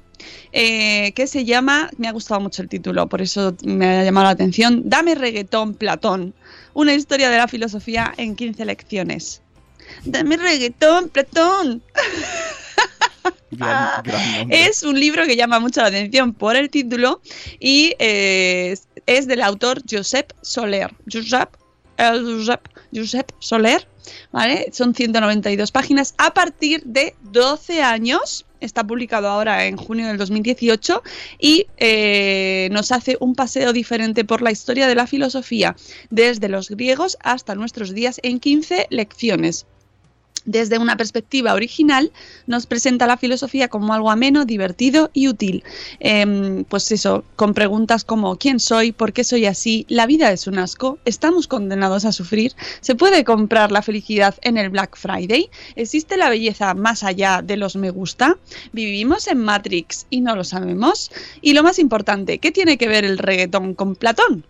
[0.53, 4.25] eh, que se llama, me ha gustado mucho el título, por eso me ha llamado
[4.25, 6.33] la atención, Dame reggaetón Platón,
[6.73, 9.41] una historia de la filosofía en 15 lecciones.
[10.03, 11.81] Dame reggaetón Platón.
[14.49, 17.21] Es un libro que llama mucho la atención por el título
[17.59, 20.93] y eh, es- del autor Josep Soler.
[21.11, 21.49] Josep,
[21.97, 22.61] Josep,
[22.93, 23.87] Josep Soler,
[24.31, 24.67] ¿vale?
[24.73, 28.45] Son 192 páginas a partir de 12 años.
[28.59, 31.03] Está publicado ahora en junio del 2018
[31.39, 35.75] y eh, nos hace un paseo diferente por la historia de la filosofía,
[36.09, 39.67] desde los griegos hasta nuestros días en 15 lecciones
[40.45, 42.11] desde una perspectiva original,
[42.47, 45.63] nos presenta la filosofía como algo ameno, divertido y útil.
[45.99, 48.91] Em, pues eso, con preguntas como ¿quién soy?
[48.91, 49.85] ¿Por qué soy así?
[49.89, 50.97] ¿La vida es un asco?
[51.05, 52.53] ¿Estamos condenados a sufrir?
[52.81, 55.49] ¿Se puede comprar la felicidad en el Black Friday?
[55.75, 58.37] ¿Existe la belleza más allá de los me gusta?
[58.71, 61.11] ¿Vivimos en Matrix y no lo sabemos?
[61.41, 64.45] Y lo más importante, ¿qué tiene que ver el reggaetón con Platón?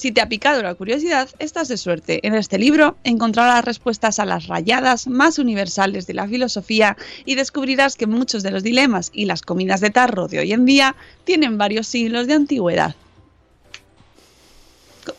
[0.00, 2.26] Si te ha picado la curiosidad, estás de suerte.
[2.26, 7.96] En este libro encontrarás respuestas a las rayadas más universales de la filosofía y descubrirás
[7.96, 11.58] que muchos de los dilemas y las comidas de tarro de hoy en día tienen
[11.58, 12.94] varios siglos de antigüedad.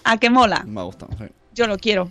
[0.04, 0.64] ¿A qué mola?
[0.66, 1.26] Me sí.
[1.54, 2.10] Yo lo quiero.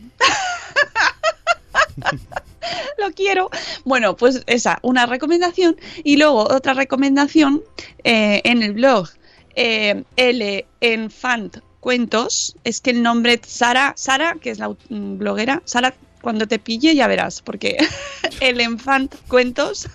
[2.98, 3.50] lo quiero.
[3.84, 5.76] Bueno, pues esa, una recomendación.
[6.04, 7.64] Y luego otra recomendación
[8.04, 9.08] eh, en el blog
[9.56, 12.56] eh, L Enfant Cuentos.
[12.64, 16.94] Es que el nombre Sara, Sara, que es la mm, bloguera, Sara, cuando te pille
[16.94, 17.78] ya verás, porque
[18.40, 19.88] el Enfant Cuentos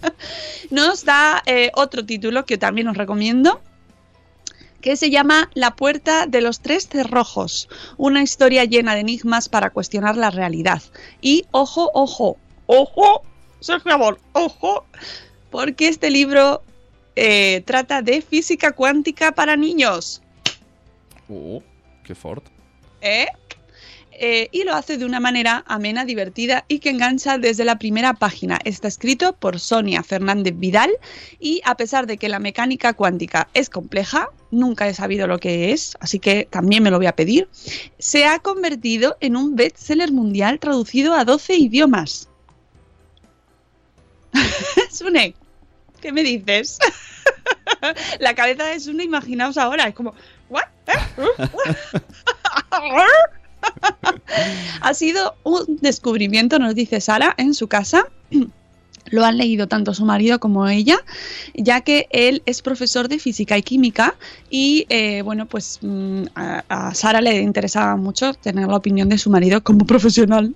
[0.70, 3.60] nos da eh, otro título que también os recomiendo
[4.82, 9.70] que se llama La puerta de los tres cerrojos, una historia llena de enigmas para
[9.70, 10.82] cuestionar la realidad.
[11.20, 13.22] Y ojo, ojo, ojo,
[13.60, 14.84] Sergio Amor, ojo,
[15.50, 16.62] porque este libro
[17.14, 20.20] eh, trata de física cuántica para niños.
[21.32, 21.62] Oh,
[22.04, 22.44] qué fort.
[23.00, 23.26] ¿eh?
[24.14, 28.12] Eh, y lo hace de una manera amena, divertida y que engancha desde la primera
[28.12, 28.58] página.
[28.64, 30.90] Está escrito por Sonia Fernández Vidal
[31.40, 35.72] y a pesar de que la mecánica cuántica es compleja, nunca he sabido lo que
[35.72, 37.48] es, así que también me lo voy a pedir,
[37.98, 42.28] se ha convertido en un bestseller mundial traducido a 12 idiomas.
[44.92, 45.34] Sune,
[46.02, 46.78] ¿qué me dices?
[48.20, 50.14] la cabeza de Sune, imaginaos ahora, es como,
[50.52, 50.64] ¿what?
[50.86, 50.92] ¿Eh?
[54.80, 58.06] ha sido un descubrimiento, nos dice Sara, en su casa.
[59.06, 60.96] Lo han leído tanto su marido como ella,
[61.54, 64.14] ya que él es profesor de física y química
[64.48, 69.18] y eh, bueno, pues mm, a, a Sara le interesaba mucho tener la opinión de
[69.18, 70.54] su marido como profesional,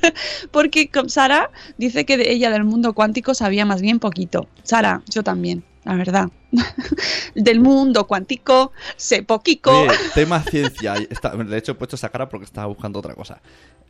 [0.50, 4.48] porque Sara dice que de ella del mundo cuántico sabía más bien poquito.
[4.64, 6.28] Sara, yo también, la verdad.
[7.34, 9.82] del mundo cuántico sé poquico.
[9.82, 10.94] Oye, tema ciencia.
[11.10, 13.40] Está- de hecho, he puesto esa cara porque estaba buscando otra cosa.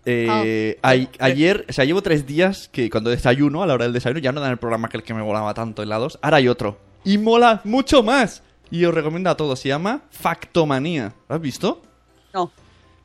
[0.05, 3.93] Eh, ay- ayer, o sea, llevo tres días que cuando desayuno, a la hora del
[3.93, 6.19] desayuno, ya no dan el programa que el que me molaba tanto en la 2.
[6.23, 6.79] Ahora hay otro.
[7.05, 8.43] Y mola mucho más.
[8.71, 9.59] Y os recomiendo a todos.
[9.61, 11.13] Se llama Factomanía.
[11.29, 11.83] ¿Lo has visto?
[12.33, 12.51] No.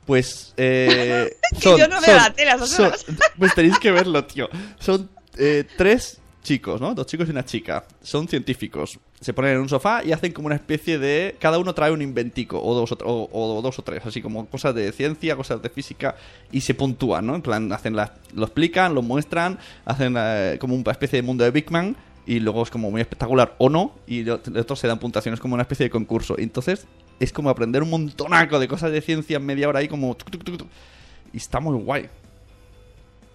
[0.06, 0.54] Pues.
[0.56, 3.04] Eh, Que yo no veo la tele a esas son- horas.
[3.38, 4.48] Pues tenéis que verlo, tío.
[4.80, 6.18] Son eh, tres
[6.48, 6.94] chicos, ¿no?
[6.94, 7.84] Dos chicos y una chica.
[8.02, 8.98] Son científicos.
[9.20, 11.36] Se ponen en un sofá y hacen como una especie de.
[11.38, 14.90] Cada uno trae un inventico, o dos o, dos o tres, así como cosas de
[14.92, 16.16] ciencia, cosas de física,
[16.50, 17.34] y se puntúan, ¿no?
[17.34, 21.44] En plan, hacen la- lo explican, lo muestran, hacen eh, como una especie de mundo
[21.44, 24.86] de Big Man, y luego es como muy espectacular o no, y los otros se
[24.86, 26.36] dan puntuaciones como una especie de concurso.
[26.38, 26.86] Entonces
[27.20, 30.16] es como aprender un montonaco de cosas de ciencia en media hora ahí, como.
[31.32, 32.08] Y está muy guay.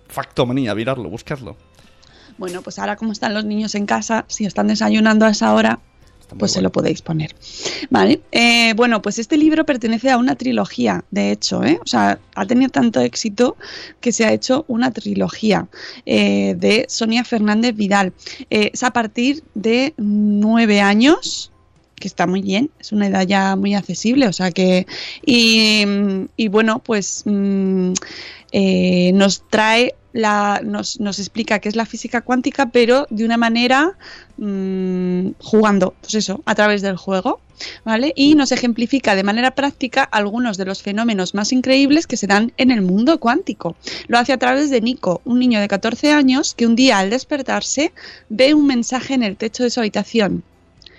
[0.07, 1.55] Factomanía, mirarlo, buscarlo.
[2.37, 5.79] Bueno, pues ahora como están los niños en casa, si están desayunando a esa hora,
[6.37, 7.35] pues se lo podéis poner.
[7.89, 11.79] Vale, eh, bueno, pues este libro pertenece a una trilogía, de hecho, ¿eh?
[11.81, 13.57] o sea, ha tenido tanto éxito
[13.99, 15.67] que se ha hecho una trilogía
[16.05, 18.13] eh, de Sonia Fernández Vidal.
[18.49, 21.51] Eh, es a partir de nueve años,
[22.03, 24.85] que está muy bien, es una edad ya muy accesible, o sea que,
[25.25, 27.93] y, bueno, pues mm,
[28.51, 33.37] eh, nos trae la, nos, nos, explica qué es la física cuántica, pero de una
[33.37, 33.93] manera
[34.35, 37.39] mmm, jugando, pues eso, a través del juego,
[37.85, 38.11] ¿vale?
[38.17, 42.51] Y nos ejemplifica de manera práctica algunos de los fenómenos más increíbles que se dan
[42.57, 43.77] en el mundo cuántico.
[44.07, 47.09] Lo hace a través de Nico, un niño de 14 años que un día al
[47.09, 47.93] despertarse
[48.27, 50.43] ve un mensaje en el techo de su habitación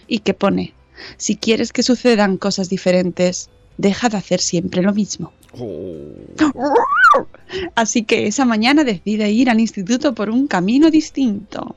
[0.07, 0.75] y que pone,
[1.17, 5.33] si quieres que sucedan cosas diferentes, deja de hacer siempre lo mismo.
[5.59, 6.13] Oh.
[7.75, 11.77] Así que esa mañana decide ir al instituto por un camino distinto.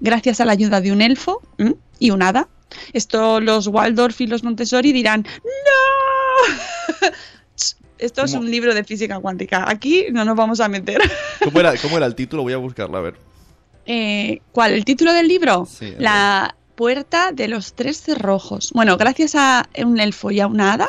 [0.00, 1.74] Gracias a la ayuda de un elfo ¿m?
[1.98, 2.48] y un hada.
[2.92, 7.08] Esto los Waldorf y los Montessori dirán, ¡No!
[7.98, 9.68] Esto es un libro de física cuántica.
[9.68, 11.00] Aquí no nos vamos a meter.
[11.42, 12.42] ¿Cómo era, cómo era el título?
[12.44, 13.14] Voy a buscarlo, a ver.
[13.86, 14.74] Eh, ¿Cuál?
[14.74, 15.66] ¿El título del libro?
[15.66, 18.70] Sí, la puerta de los tres cerrojos.
[18.72, 20.88] Bueno, gracias a un elfo y a una hada,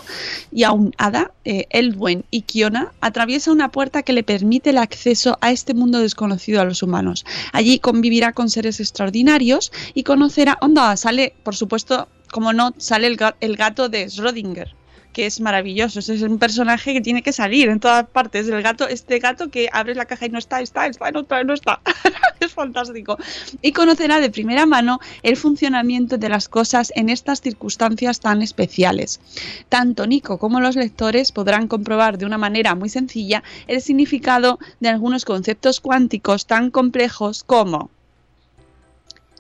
[0.52, 4.78] y a un hada, eh, Eldwen y Kiona, atraviesa una puerta que le permite el
[4.78, 7.26] acceso a este mundo desconocido a los humanos.
[7.54, 10.60] Allí convivirá con seres extraordinarios y conocerá.
[10.62, 14.76] Onda, sale, por supuesto, como no, sale el, el gato de Schrödinger
[15.20, 16.00] que es maravilloso.
[16.00, 18.48] Es un personaje que tiene que salir en todas partes.
[18.48, 21.44] El gato, este gato que abres la caja y no está, está, está, no está,
[21.44, 21.82] no está.
[22.40, 23.18] es fantástico.
[23.62, 29.20] Y conocerá de primera mano el funcionamiento de las cosas en estas circunstancias tan especiales.
[29.68, 34.88] Tanto Nico como los lectores podrán comprobar de una manera muy sencilla el significado de
[34.88, 37.90] algunos conceptos cuánticos tan complejos como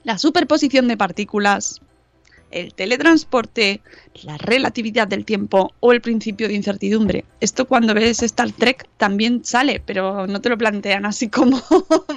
[0.03, 1.79] la superposición de partículas,
[2.51, 3.81] el teletransporte,
[4.23, 7.25] la relatividad del tiempo o el principio de incertidumbre.
[7.39, 11.61] Esto cuando ves Star Trek también sale, pero no te lo plantean así como...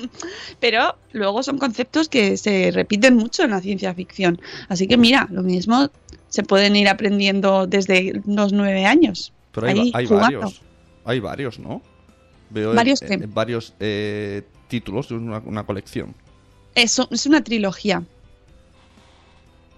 [0.61, 4.41] pero luego son conceptos que se repiten mucho en la ciencia ficción.
[4.69, 5.91] Así que mira, lo mismo
[6.29, 9.33] se pueden ir aprendiendo desde los nueve años.
[9.53, 10.63] Pero hay, hay varios.
[11.05, 11.83] Hay varios, ¿no?
[12.51, 16.15] Veo ¿Varios en, en varios eh, títulos de una, una colección.
[16.75, 18.03] Eso, es una trilogía.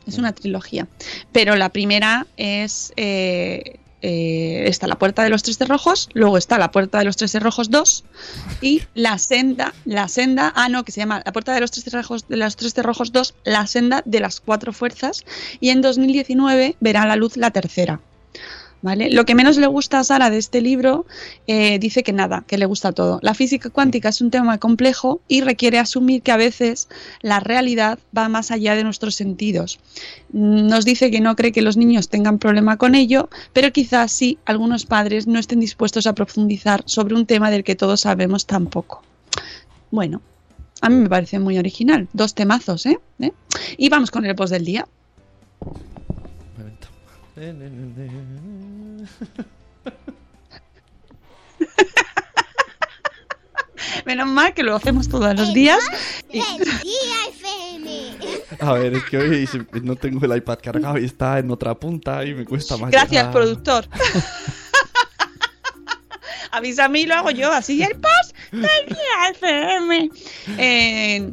[0.07, 0.87] Es una trilogía.
[1.33, 2.93] Pero la primera es.
[2.97, 7.17] Eh, eh, está la puerta de los tres cerrojos, luego está la puerta de los
[7.17, 8.05] tres cerrojos 2
[8.61, 11.85] y la senda, la senda, ah no, que se llama la puerta de los tres
[11.85, 15.25] cerrojos de los tres cerrojos 2, la senda de las cuatro fuerzas
[15.59, 17.99] y en 2019 verá la luz la tercera.
[18.85, 19.09] ¿Vale?
[19.11, 21.07] Lo que menos le gusta a Sara de este libro
[21.47, 23.19] eh, dice que nada, que le gusta todo.
[23.23, 26.89] La física cuántica es un tema complejo y requiere asumir que a veces
[27.23, 29.81] la realidad va más allá de nuestros sentidos.
[30.35, 34.37] Nos dice que no cree que los niños tengan problema con ello, pero quizás sí
[34.45, 38.67] algunos padres no estén dispuestos a profundizar sobre un tema del que todos sabemos tan
[38.67, 39.03] poco.
[39.91, 40.21] Bueno,
[40.83, 42.07] a mí me parece muy original.
[42.13, 43.01] Dos temazos, ¿eh?
[43.19, 43.33] ¿Eh?
[43.79, 44.87] Y vamos con el post del día.
[54.07, 55.81] Menos mal que lo hacemos todos los días.
[56.31, 56.41] Y...
[57.29, 58.15] FM.
[58.61, 59.49] A ver, es que hoy
[59.83, 62.89] no tengo el iPad cargado y está en otra punta y me cuesta más.
[62.91, 63.33] Gracias, llegar.
[63.33, 63.89] productor.
[66.53, 67.51] Avísame y lo hago yo.
[67.53, 70.11] Así el post del día FM.
[70.59, 71.33] Eh,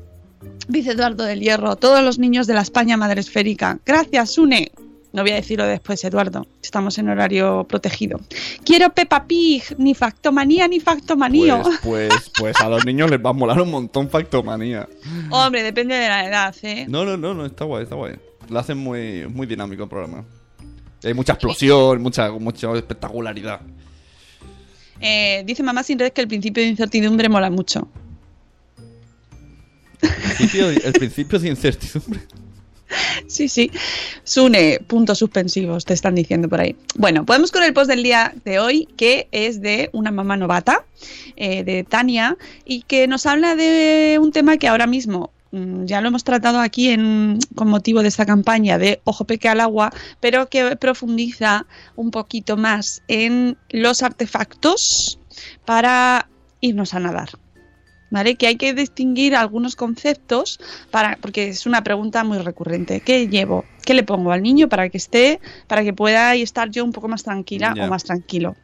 [0.68, 3.78] dice Eduardo del Hierro, todos los niños de la España madre esférica.
[3.86, 4.72] Gracias, Sune.
[5.14, 6.48] No voy a decirlo después, Eduardo.
[6.64, 8.20] Estamos en horario protegido.
[8.64, 11.62] Quiero Peppa Pig, ni Factomanía ni Factomanío.
[11.64, 14.88] Pues, pues, pues a los niños les va a molar un montón Factomanía.
[15.30, 16.86] Hombre, depende de la edad, ¿eh?
[16.88, 18.16] No, no, no, no, está guay, está guay.
[18.50, 20.24] Lo hacen muy, muy dinámico el programa.
[21.04, 23.60] Hay mucha explosión, mucha, mucha espectacularidad.
[25.02, 27.90] Eh, dice mamá sin red que el principio de incertidumbre mola mucho.
[30.02, 32.22] El principio, el principio de incertidumbre.
[33.28, 33.72] Sí, sí.
[34.24, 36.76] Sune, puntos suspensivos, te están diciendo por ahí.
[36.96, 40.86] Bueno, podemos con el post del día de hoy, que es de una mamá novata,
[41.36, 46.02] eh, de Tania, y que nos habla de un tema que ahora mismo mm, ya
[46.02, 49.92] lo hemos tratado aquí en, con motivo de esta campaña de Ojo Peque al Agua,
[50.20, 51.66] pero que profundiza
[51.96, 55.20] un poquito más en los artefactos
[55.66, 56.28] para
[56.60, 57.30] irnos a nadar.
[58.12, 58.36] ¿Vale?
[58.36, 60.60] Que hay que distinguir algunos conceptos
[60.92, 63.00] para, porque es una pregunta muy recurrente.
[63.00, 63.66] ¿Qué llevo?
[63.84, 67.08] ¿Qué le pongo al niño para que esté, para que pueda estar yo un poco
[67.08, 68.56] más tranquila o más tranquilo?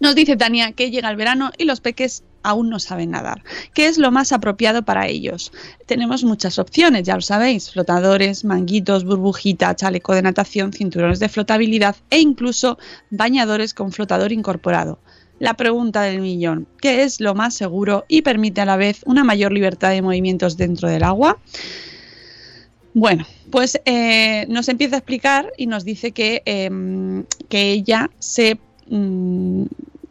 [0.00, 3.42] Nos dice Tania que llega el verano y los peques aún no saben nadar.
[3.74, 5.52] ¿Qué es lo más apropiado para ellos?
[5.86, 11.96] Tenemos muchas opciones, ya lo sabéis, flotadores, manguitos, burbujita, chaleco de natación, cinturones de flotabilidad
[12.08, 12.78] e incluso
[13.10, 15.00] bañadores con flotador incorporado.
[15.38, 19.22] La pregunta del millón, ¿qué es lo más seguro y permite a la vez una
[19.22, 21.38] mayor libertad de movimientos dentro del agua?
[22.94, 28.58] Bueno, pues eh, nos empieza a explicar y nos dice que, em, que ella se,
[28.88, 29.64] mm,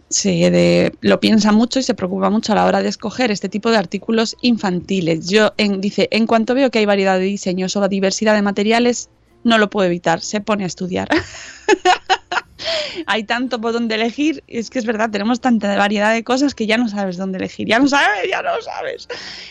[0.10, 3.72] se lo piensa mucho y se preocupa mucho a la hora de escoger este tipo
[3.72, 5.28] de artículos infantiles.
[5.28, 9.10] Yo dice, en cuanto veo que hay variedad de diseños o diversidad de materiales,
[9.44, 11.10] no lo puedo evitar, se pone a estudiar.
[13.06, 16.68] hay tanto por donde elegir, es que es verdad, tenemos tanta variedad de cosas que
[16.68, 19.08] ya no sabes dónde elegir, ya no sabes, ya no sabes.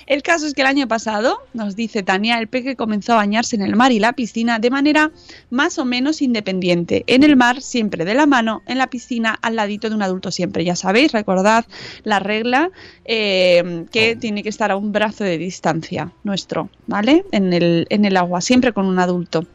[0.07, 3.57] El caso es que el año pasado, nos dice Tania, el peque comenzó a bañarse
[3.57, 5.11] en el mar y la piscina de manera
[5.51, 7.05] más o menos independiente.
[7.07, 10.31] En el mar siempre de la mano, en la piscina al ladito de un adulto
[10.31, 10.65] siempre.
[10.65, 11.65] Ya sabéis, recordad
[12.03, 12.71] la regla
[13.05, 17.25] eh, que tiene que estar a un brazo de distancia nuestro, ¿vale?
[17.33, 19.47] En el, en el agua, siempre con un adulto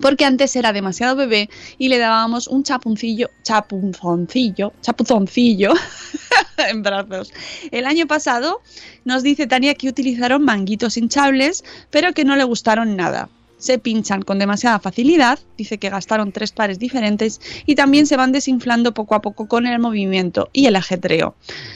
[0.00, 5.72] porque antes era demasiado bebé y le dábamos un chapuncillo, chapunzoncillo, chapuzoncillo
[6.68, 7.32] en brazos.
[7.70, 8.60] El año pasado
[9.04, 13.28] nos dice Tania que utilizaron manguitos hinchables, pero que no le gustaron nada.
[13.60, 18.32] Se pinchan con demasiada facilidad, dice que gastaron tres pares diferentes y también se van
[18.32, 21.34] desinflando poco a poco con el movimiento y el ajetreo.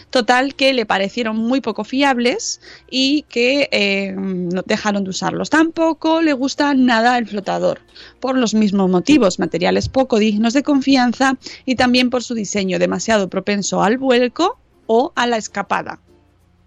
[0.08, 4.16] Total que le parecieron muy poco fiables y que eh,
[4.64, 5.50] dejaron de usarlos.
[5.50, 7.80] Tampoco le gusta nada el flotador,
[8.18, 13.28] por los mismos motivos, materiales poco dignos de confianza y también por su diseño demasiado
[13.28, 16.00] propenso al vuelco o a la escapada.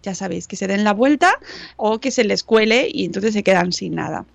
[0.04, 1.34] Ya sabéis, que se den la vuelta
[1.76, 4.26] o que se les cuele y entonces se quedan sin nada.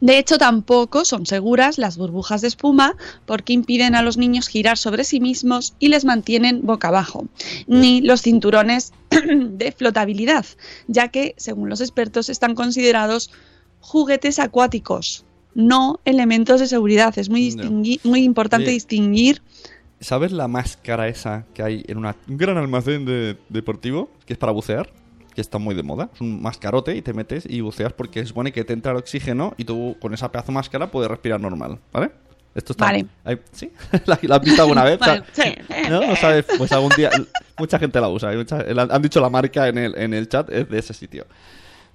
[0.00, 2.96] De hecho, tampoco son seguras las burbujas de espuma
[3.26, 7.26] porque impiden a los niños girar sobre sí mismos y les mantienen boca abajo,
[7.66, 10.46] ni los cinturones de flotabilidad,
[10.88, 13.30] ya que, según los expertos, están considerados
[13.80, 17.16] juguetes acuáticos, no elementos de seguridad.
[17.18, 19.42] Es muy, distingui- muy importante distinguir.
[20.00, 24.38] ¿Sabes la máscara esa que hay en una- un gran almacén de, deportivo que es
[24.38, 24.90] para bucear?
[25.34, 26.10] Que está muy de moda.
[26.14, 28.98] Es un mascarote y te metes y buceas porque se supone que te entra el
[28.98, 32.10] oxígeno y tú con esa pedazo de máscara puedes respirar normal, ¿vale?
[32.52, 32.86] Esto está...
[32.86, 33.06] Vale.
[33.52, 33.70] ¿Sí?
[34.06, 34.98] ¿La, la has visto alguna vez?
[34.98, 35.54] Vale, sí.
[35.88, 36.04] ¿No?
[36.04, 36.44] ¿No sabes?
[36.58, 37.10] Pues algún día...
[37.56, 38.32] Mucha gente la usa.
[38.32, 41.26] mucha- han dicho la marca en el, en el chat, es de ese sitio.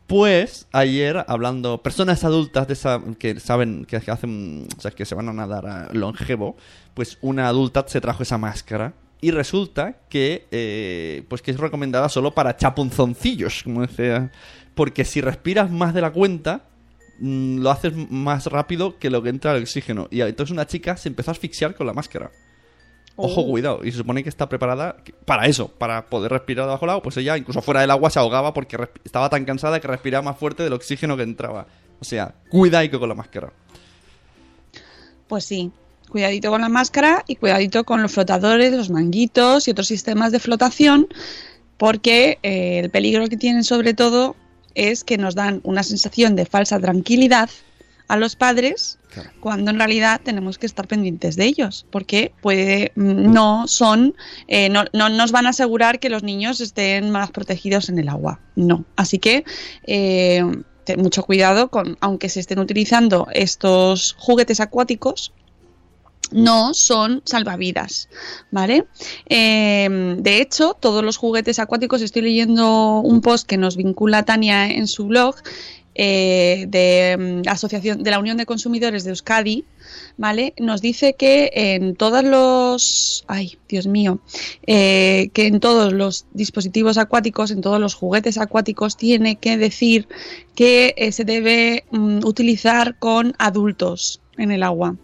[0.08, 5.16] Pues ayer hablando personas adultas de esa que saben que hacen, o sea, que se
[5.16, 6.56] van a nadar a longevo,
[6.94, 12.10] pues una adulta se trajo esa máscara y resulta que eh, pues que es recomendada
[12.10, 14.32] solo para chapunzoncillos, como decía,
[14.76, 16.66] porque si respiras más de la cuenta
[17.20, 20.98] mm, lo haces más rápido que lo que entra el oxígeno y entonces una chica
[20.98, 22.32] se empezó a asfixiar con la máscara.
[23.18, 23.48] Ojo, Oh.
[23.50, 23.80] cuidado.
[23.84, 27.04] Y se supone que está preparada para eso, para poder respirar debajo del agua.
[27.04, 30.38] Pues ella, incluso fuera del agua, se ahogaba porque estaba tan cansada que respiraba más
[30.38, 31.66] fuerte del oxígeno que entraba.
[32.00, 33.54] O sea, cuidado con la máscara.
[35.28, 35.72] Pues sí,
[36.10, 40.40] cuidadito con la máscara y cuidadito con los flotadores, los manguitos y otros sistemas de
[40.40, 41.08] flotación,
[41.78, 44.36] porque eh, el peligro que tienen sobre todo
[44.76, 47.50] es que nos dan una sensación de falsa tranquilidad
[48.08, 49.30] a los padres Claro.
[49.40, 54.14] cuando en realidad tenemos que estar pendientes de ellos, porque puede, mm, no son,
[54.48, 58.10] eh, no, no nos van a asegurar que los niños estén más protegidos en el
[58.10, 58.84] agua, no.
[58.98, 59.46] Así que
[59.88, 60.44] eh,
[60.84, 65.32] ten mucho cuidado con, aunque se estén utilizando estos juguetes acuáticos,
[66.32, 68.10] no son salvavidas,
[68.52, 68.86] ¿vale?
[69.30, 74.68] Eh, de hecho, todos los juguetes acuáticos, estoy leyendo un post que nos vincula Tania
[74.68, 75.36] en su blog
[75.98, 79.64] eh, de mm, Asociación de la Unión de Consumidores de Euskadi,
[80.18, 80.54] ¿vale?
[80.60, 84.20] Nos dice que en todos los, ay, Dios mío,
[84.68, 90.10] eh, que en todos los dispositivos acuáticos, en todos los juguetes acuáticos, tiene que decir
[90.54, 94.98] que eh, se debe mm, utilizar con adultos en el agua.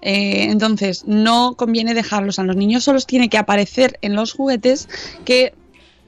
[0.00, 4.88] Eh, entonces, no conviene dejarlos a los niños, solo tiene que aparecer en los juguetes
[5.24, 5.54] que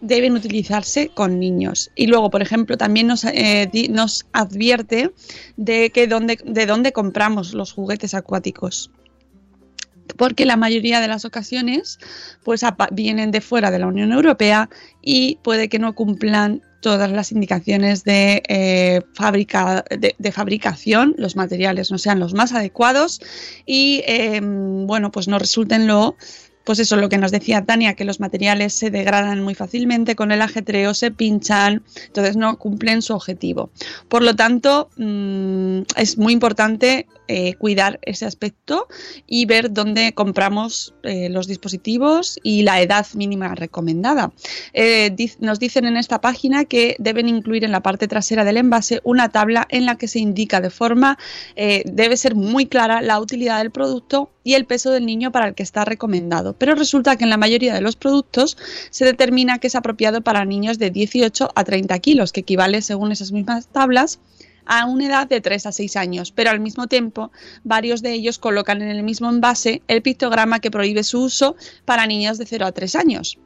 [0.00, 1.90] deben utilizarse con niños.
[1.94, 3.70] Y luego, por ejemplo, también nos, eh,
[4.32, 5.12] advierte
[5.56, 8.90] de que dónde, de dónde compramos los juguetes acuáticos.
[10.16, 11.98] Porque la mayoría de las ocasiones
[12.44, 12.62] pues
[12.92, 14.68] vienen de fuera de la Unión Europea
[15.00, 21.90] y puede que no cumplan todas las indicaciones de, eh, fábrica, de, fabricación, los materiales
[21.90, 23.22] no sean los más adecuados
[23.64, 26.16] y eh, bueno, pues no resulten lo
[26.64, 30.32] pues eso, lo que nos decía Tania, que los materiales se degradan muy fácilmente con
[30.32, 33.70] el ajetreo, se pinchan, entonces no cumplen su objetivo.
[34.08, 38.86] Por lo tanto, mm, es muy importante eh, cuidar ese aspecto
[39.26, 44.32] y ver dónde compramos eh, los dispositivos y la edad mínima recomendada.
[44.74, 49.00] Eh, nos dicen en esta página que deben incluir en la parte trasera del envase
[49.04, 51.18] una tabla en la que se indica de forma,
[51.56, 55.54] debe ser muy clara la utilidad del producto y el peso del niño para el
[55.54, 56.53] que está recomendado.
[56.58, 58.56] Pero resulta que en la mayoría de los productos
[58.90, 63.12] se determina que es apropiado para niños de 18 a 30 kilos, que equivale, según
[63.12, 64.18] esas mismas tablas,
[64.66, 67.30] a una edad de 3 a 6 años, pero al mismo tiempo
[67.64, 72.06] varios de ellos colocan en el mismo envase el pictograma que prohíbe su uso para
[72.06, 73.38] niños de 0 a 3 años.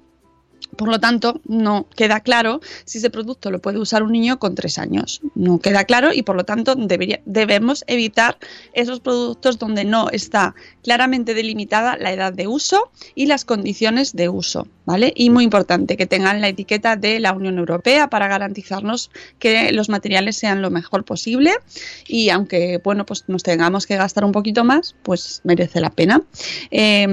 [0.78, 4.54] Por lo tanto, no queda claro si ese producto lo puede usar un niño con
[4.54, 5.20] 3 años.
[5.34, 8.38] No queda claro y por lo tanto debería- debemos evitar
[8.72, 10.54] esos productos donde no está
[10.84, 14.68] claramente delimitada la edad de uso y las condiciones de uso.
[14.86, 15.12] ¿Vale?
[15.14, 19.90] Y muy importante que tengan la etiqueta de la Unión Europea para garantizarnos que los
[19.90, 21.52] materiales sean lo mejor posible
[22.06, 26.22] y aunque bueno pues nos tengamos que gastar un poquito más, pues merece la pena.
[26.70, 27.06] Eh,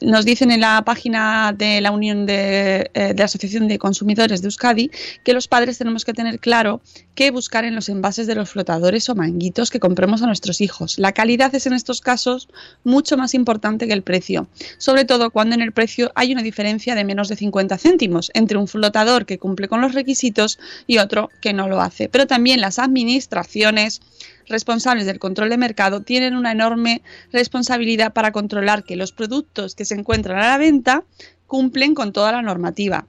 [0.00, 4.42] nos dicen en la página de la Unión de, eh, de la Asociación de Consumidores
[4.42, 4.90] de Euskadi
[5.24, 6.80] que los padres tenemos que tener claro
[7.14, 10.98] qué buscar en los envases de los flotadores o manguitos que compremos a nuestros hijos.
[10.98, 12.48] La calidad es en estos casos
[12.84, 14.48] mucho más importante que el precio,
[14.78, 18.58] sobre todo cuando en el precio hay una diferencia de menos de 50 céntimos entre
[18.58, 22.08] un flotador que cumple con los requisitos y otro que no lo hace.
[22.08, 24.00] Pero también las administraciones
[24.48, 29.84] responsables del control de mercado tienen una enorme responsabilidad para controlar que los productos que
[29.84, 31.04] se encuentran a la venta
[31.52, 33.04] cumplen con toda la normativa.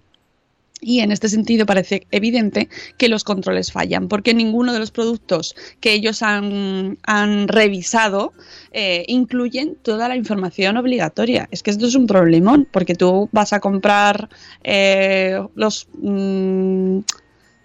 [0.81, 2.67] Y en este sentido parece evidente
[2.97, 8.33] que los controles fallan, porque ninguno de los productos que ellos han, han revisado
[8.73, 11.47] eh, incluyen toda la información obligatoria.
[11.51, 14.27] Es que esto es un problemón, porque tú vas a comprar
[14.65, 16.99] eh, los mm,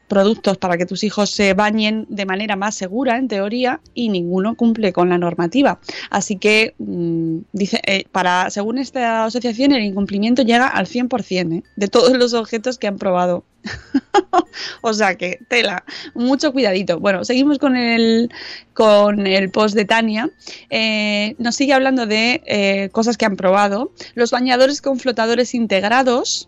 [0.08, 4.56] productos para que tus hijos se bañen de manera más segura, en teoría, y ninguno
[4.56, 5.78] cumple con la normativa.
[6.10, 11.62] Así que, mm, dice, eh, para, según esta asociación, el incumplimiento llega al 100% ¿eh?
[11.76, 13.44] de todos los objetos que han probado.
[14.82, 15.84] o sea que, tela,
[16.14, 16.98] mucho cuidadito.
[17.00, 18.30] Bueno, seguimos con el,
[18.72, 20.30] con el post de Tania.
[20.70, 23.92] Eh, nos sigue hablando de eh, cosas que han probado.
[24.14, 26.47] Los bañadores con flotadores integrados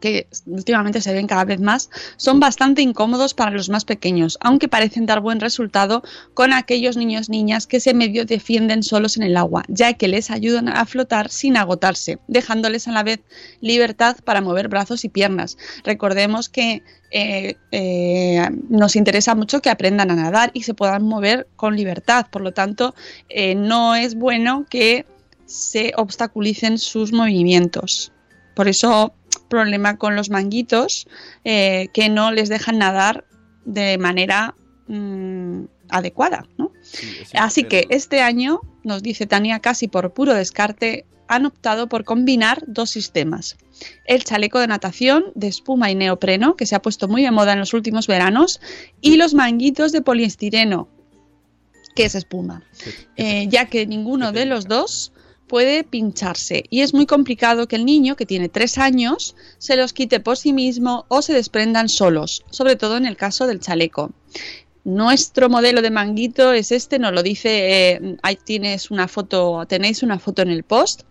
[0.00, 4.68] que últimamente se ven cada vez más, son bastante incómodos para los más pequeños, aunque
[4.68, 6.02] parecen dar buen resultado
[6.34, 10.30] con aquellos niños niñas que se medio defienden solos en el agua, ya que les
[10.30, 13.20] ayudan a flotar sin agotarse, dejándoles a la vez
[13.60, 15.56] libertad para mover brazos y piernas.
[15.84, 21.46] Recordemos que eh, eh, nos interesa mucho que aprendan a nadar y se puedan mover
[21.56, 22.94] con libertad, por lo tanto,
[23.28, 25.06] eh, no es bueno que
[25.46, 28.12] se obstaculicen sus movimientos.
[28.54, 29.14] Por eso
[29.48, 31.06] problema con los manguitos
[31.44, 33.24] eh, que no les dejan nadar
[33.64, 34.54] de manera
[34.88, 36.46] mm, adecuada.
[36.58, 36.72] ¿no?
[37.34, 42.62] Así que este año, nos dice Tania, casi por puro descarte, han optado por combinar
[42.66, 43.56] dos sistemas.
[44.04, 47.52] El chaleco de natación de espuma y neopreno, que se ha puesto muy de moda
[47.52, 48.60] en los últimos veranos,
[49.00, 50.88] y los manguitos de poliestireno,
[51.96, 52.62] que es espuma,
[53.16, 55.12] eh, ya que ninguno de los dos
[55.46, 59.92] puede pincharse y es muy complicado que el niño que tiene tres años se los
[59.92, 64.12] quite por sí mismo o se desprendan solos, sobre todo en el caso del chaleco.
[64.84, 70.04] Nuestro modelo de manguito es este, nos lo dice, eh, ahí tienes una foto, tenéis
[70.04, 71.02] una foto en el post.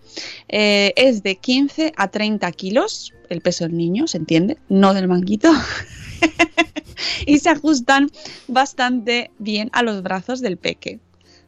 [0.47, 4.57] Eh, es de 15 a 30 kilos, el peso del niño, ¿se entiende?
[4.69, 5.51] No del manguito.
[7.25, 8.09] y se ajustan
[8.47, 10.99] bastante bien a los brazos del peque.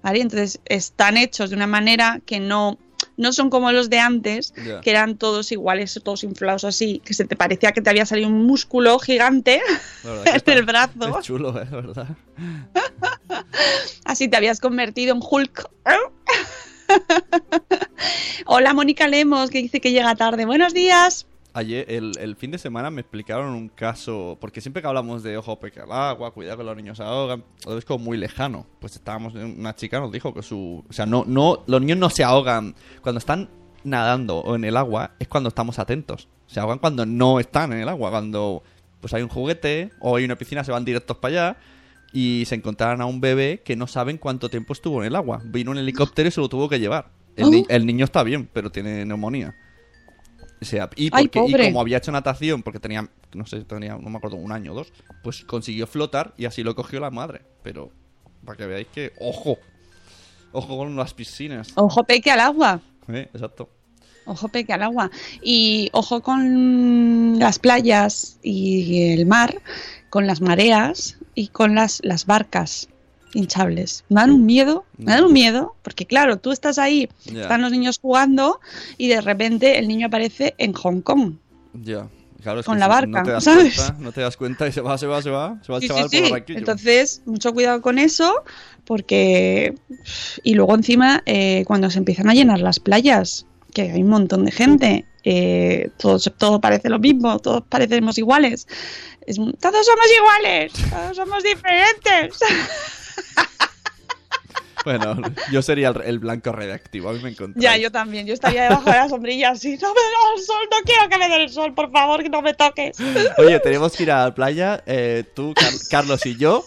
[0.07, 0.21] ¿Vale?
[0.21, 2.77] Entonces están hechos de una manera que no,
[3.17, 7.25] no son como los de antes, que eran todos iguales, todos inflados así, que se
[7.25, 9.61] te parecía que te había salido un músculo gigante
[10.05, 11.19] en está- el brazo.
[11.19, 11.67] Es chulo, ¿eh?
[11.69, 12.07] ¿verdad?
[14.05, 15.69] Así te habías convertido en Hulk.
[18.45, 20.45] Hola Mónica Lemos, que dice que llega tarde.
[20.45, 21.25] Buenos días.
[21.57, 25.37] Ayer, el, el fin de semana me explicaron un caso, porque siempre que hablamos de
[25.37, 28.67] ojo peque al agua, cuidado que los niños se ahogan, lo es como muy lejano.
[28.79, 32.09] Pues estábamos, una chica nos dijo que su, o sea, no, no, los niños no
[32.11, 33.49] se ahogan cuando están
[33.83, 36.27] nadando o en el agua, es cuando estamos atentos.
[36.45, 38.61] Se ahogan cuando no están en el agua, cuando
[39.01, 41.57] pues hay un juguete o hay una piscina, se van directos para allá
[42.13, 45.41] y se encontraron a un bebé que no saben cuánto tiempo estuvo en el agua.
[45.43, 47.09] Vino un helicóptero y se lo tuvo que llevar.
[47.35, 47.65] El, ni- Oh.
[47.69, 49.55] el niño está bien, pero tiene neumonía.
[50.61, 54.37] Sea, y, Ay, como había hecho natación, porque tenía, no sé, tenía, no me acuerdo,
[54.37, 54.91] un año o dos,
[55.23, 57.41] pues consiguió flotar y así lo cogió la madre.
[57.61, 57.91] Pero,
[58.43, 59.57] para que veáis que, ojo,
[60.51, 61.73] ojo con las piscinas.
[61.75, 62.81] Ojo peque al agua.
[63.07, 63.29] ¿eh?
[63.33, 63.69] Exacto.
[64.25, 65.11] Ojo peque al agua.
[65.43, 69.61] Y ojo con las playas y el mar,
[70.09, 72.89] con las mareas y con las, las barcas
[73.33, 74.03] hinchables.
[74.09, 77.71] Me dan un miedo, me dan un miedo, porque claro, tú estás ahí, están los
[77.71, 78.59] niños jugando
[78.97, 81.33] y de repente el niño aparece en Hong Kong.
[81.83, 82.07] Ya.
[82.41, 83.75] Claro, es Con que la barca, no te das ¿sabes?
[83.75, 85.81] cuenta, no te das cuenta y se va, se va, se va, se va el
[85.81, 86.21] Sí, sí, chaval sí.
[86.29, 86.43] por.
[86.57, 88.43] Entonces, mucho cuidado con eso,
[88.85, 89.73] porque.
[90.43, 94.45] Y luego, encima, eh, cuando se empiezan a llenar las playas, que hay un montón
[94.45, 98.67] de gente, eh, todo, todo parece lo mismo, todos parecemos iguales.
[99.25, 102.39] Es todos somos iguales, todos somos diferentes.
[104.85, 105.17] Bueno,
[105.51, 107.61] yo sería el, el blanco redactivo, a mí me encontré.
[107.61, 109.77] ya, yo también, yo estaría debajo de la sombrilla así.
[109.81, 112.29] No me da el sol, no quiero que me dé el sol, por favor, que
[112.29, 112.97] no me toques.
[113.37, 116.65] Oye, tenemos que ir a la playa, eh, tú, Car- Carlos y yo.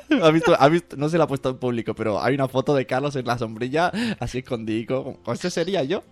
[0.22, 2.74] ¿Has visto, has visto- no se la ha puesto en público, pero hay una foto
[2.74, 3.90] de Carlos en la sombrilla,
[4.20, 5.16] así escondido.
[5.32, 6.02] ¿Ese sería yo?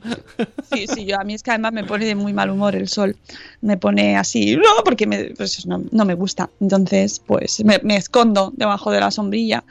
[0.72, 2.88] Sí, sí, yo a mí es que además me pone de muy mal humor el
[2.88, 3.16] sol.
[3.60, 6.50] Me pone así, no, porque me, pues no, me gusta.
[6.60, 9.64] Entonces, pues me, me escondo debajo de la sombrilla.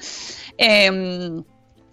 [0.57, 1.43] Em,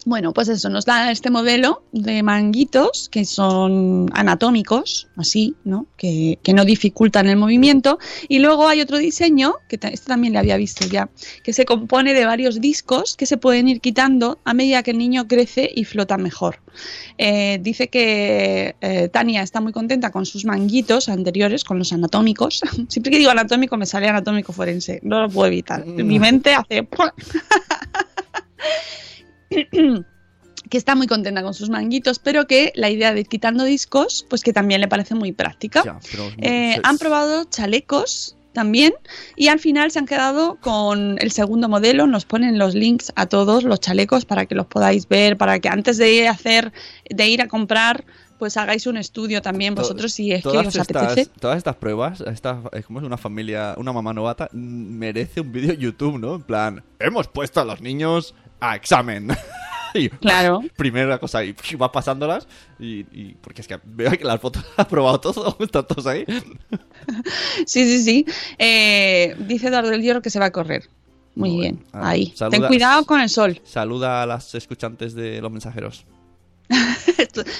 [0.06, 5.88] bueno, pues eso, nos da este modelo de manguitos que son anatómicos, así, ¿no?
[5.96, 7.98] Que, que no dificultan el movimiento.
[8.28, 11.10] Y luego hay otro diseño, que este también le había visto ya,
[11.42, 14.98] que se compone de varios discos que se pueden ir quitando a medida que el
[14.98, 16.60] niño crece y flota mejor.
[17.18, 22.60] Eh, dice que eh, Tania está muy contenta con sus manguitos anteriores, con los anatómicos.
[22.88, 25.84] Siempre que digo anatómico me sale anatómico forense, no lo puedo evitar.
[25.84, 26.86] Mi mente hace...
[30.70, 34.26] que está muy contenta con sus manguitos, pero que la idea de ir quitando discos,
[34.28, 35.82] pues que también le parece muy práctica.
[35.84, 38.94] Ya, pero- Eh, se- han probado chalecos también
[39.36, 42.06] y al final se han quedado con el segundo modelo.
[42.06, 45.68] Nos ponen los links a todos los chalecos para que los podáis ver, para que
[45.68, 46.72] antes de ir a hacer,
[47.10, 48.04] de ir a comprar,
[48.38, 51.30] pues hagáis un estudio también vosotros si es que os estas, apetece.
[51.40, 55.72] Todas estas pruebas, esta, es como es una familia, una mamá novata, merece un vídeo
[55.74, 56.34] YouTube, ¿no?
[56.34, 59.28] En plan, hemos puesto a los niños a examen.
[59.94, 60.62] y Claro.
[60.76, 62.46] primera cosa, y va pasándolas.
[62.78, 66.24] Y, y- porque es que veo que las fotos ha probado todo, están todos ahí.
[67.66, 68.26] Sí, sí, sí.
[68.58, 70.88] Eh, dice Eduardo del Hierro que se va a correr.
[71.34, 71.84] Muy Muy bien.
[71.92, 72.32] Ah, ahí.
[72.50, 73.60] Ten cuidado con el sol.
[73.64, 76.06] Saluda a las escuchantes de los mensajeros.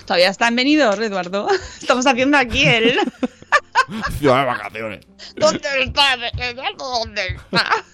[0.07, 1.47] Todavía están venidos, Eduardo.
[1.79, 2.99] Estamos haciendo aquí el...
[4.19, 5.07] Ciudad de vacaciones.
[5.37, 6.17] ¿Dónde está?
[6.77, 7.85] ¿Dónde está?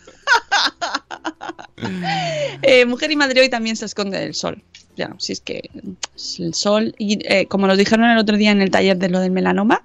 [2.62, 4.62] Eh, Mujer y Madre hoy también se esconde del sol.
[4.96, 5.70] Ya, si es que
[6.14, 6.94] es el sol.
[6.96, 9.82] Y eh, como nos dijeron el otro día en el taller de lo del melanoma,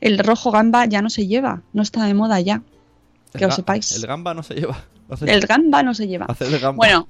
[0.00, 2.62] el rojo gamba ya no se lleva, no está de moda ya.
[3.32, 3.90] Que El lo sepáis.
[3.92, 4.84] El gamba no se lleva.
[5.22, 6.26] El gamba no se lleva.
[6.26, 6.76] hacer el gamba.
[6.76, 7.08] Bueno,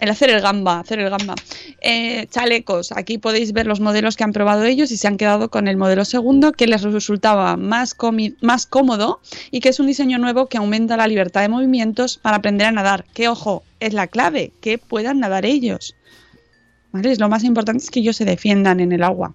[0.00, 1.34] el hacer el gamba, hacer el gamba.
[1.80, 5.50] Eh, chalecos, aquí podéis ver los modelos que han probado ellos y se han quedado
[5.50, 7.96] con el modelo segundo que les resultaba más,
[8.40, 9.20] más cómodo
[9.50, 12.72] y que es un diseño nuevo que aumenta la libertad de movimientos para aprender a
[12.72, 13.04] nadar.
[13.12, 15.94] Que ojo, es la clave, que puedan nadar ellos.
[16.92, 17.14] ¿Vale?
[17.16, 19.34] Lo más importante es que ellos se defiendan en el agua.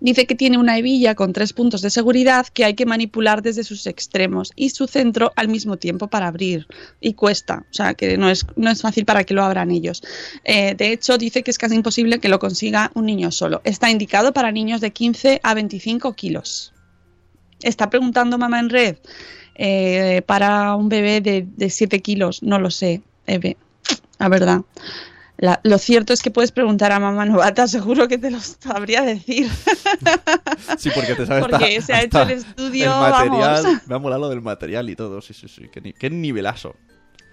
[0.00, 3.64] Dice que tiene una hebilla con tres puntos de seguridad que hay que manipular desde
[3.64, 6.66] sus extremos y su centro al mismo tiempo para abrir.
[7.00, 10.02] Y cuesta, o sea que no es, no es fácil para que lo abran ellos.
[10.44, 13.60] Eh, de hecho, dice que es casi imposible que lo consiga un niño solo.
[13.64, 16.72] Está indicado para niños de 15 a 25 kilos.
[17.62, 18.96] Está preguntando mamá en red.
[19.56, 23.56] eh, para un bebé de, de 7 kilos, no lo sé, Eve,
[24.18, 24.62] la verdad.
[25.44, 29.02] La- lo cierto es que puedes preguntar a mamá novata, seguro que te lo sabría
[29.02, 29.50] decir.
[30.78, 33.62] Sí, porque te sabes Porque hasta- se ha hecho el estudio, el material.
[33.64, 33.86] vamos.
[33.86, 35.20] Me ha molado lo del material y todo.
[35.20, 35.68] Sí, sí, sí.
[35.98, 36.74] Qué nivelazo.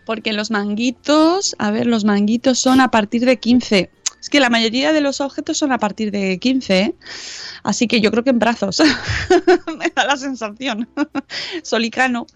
[0.06, 3.92] Porque los manguitos, a ver, los manguitos son a partir de 15.
[4.22, 6.96] Es que la mayoría de los objetos son a partir de 15, ¿eh?
[7.64, 8.80] así que yo creo que en brazos.
[9.80, 10.88] Me da la sensación.
[11.64, 12.28] Solicano.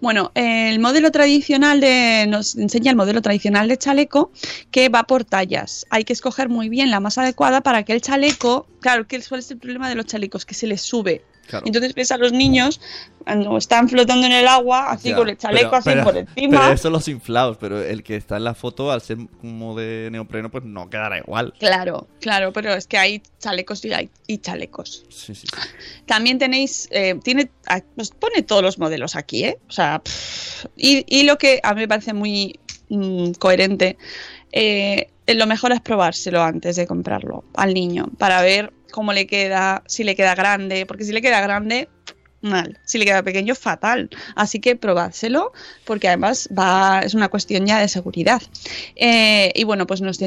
[0.00, 2.26] Bueno, el modelo tradicional de.
[2.28, 4.32] Nos enseña el modelo tradicional de chaleco
[4.70, 5.84] que va por tallas.
[5.90, 8.66] Hay que escoger muy bien la más adecuada para que el chaleco.
[8.80, 11.22] Claro, que suele ser el problema de los chalecos, que se les sube.
[11.46, 11.66] Claro.
[11.66, 12.80] Entonces ves a los niños
[13.24, 16.16] cuando están flotando en el agua, así Ya, con el chaleco pero- así pero- por
[16.36, 16.60] encima.
[16.60, 20.08] Pero eso los inflados, pero el que está en la foto, al ser como de
[20.12, 21.54] neopreno, pues no quedará igual.
[21.58, 25.04] Claro, claro, pero es que hay chalecos y, hay, y chalecos.
[25.08, 25.46] Sí, sí, sí.
[26.06, 27.50] También tenéis, eh, tiene,
[27.94, 29.58] pues pone todos los modelos aquí, ¿eh?
[29.68, 33.96] O sea, pff, y, y lo que a mí me parece muy mm, coherente,
[34.52, 39.82] eh, lo mejor es probárselo antes de comprarlo al niño para ver cómo le queda,
[39.86, 41.88] si le queda grande, porque si le queda grande
[42.44, 42.78] mal.
[42.84, 44.10] Si le queda pequeño, fatal.
[44.36, 45.52] Así que probádselo,
[45.84, 48.42] porque además va, es una cuestión ya de seguridad.
[48.94, 50.20] Eh, y bueno, pues nos,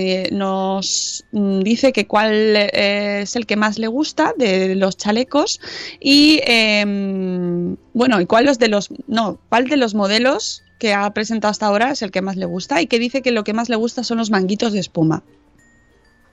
[1.32, 5.62] mm, dice que cuál eh, es el que más le gusta de los chalecos
[6.00, 11.52] y em, bueno, y cuál de los no, cuál de los modelos que ha presentado
[11.52, 13.70] hasta ahora es el que más le gusta y que dice que lo que más
[13.70, 15.24] le gusta son los manguitos de espuma.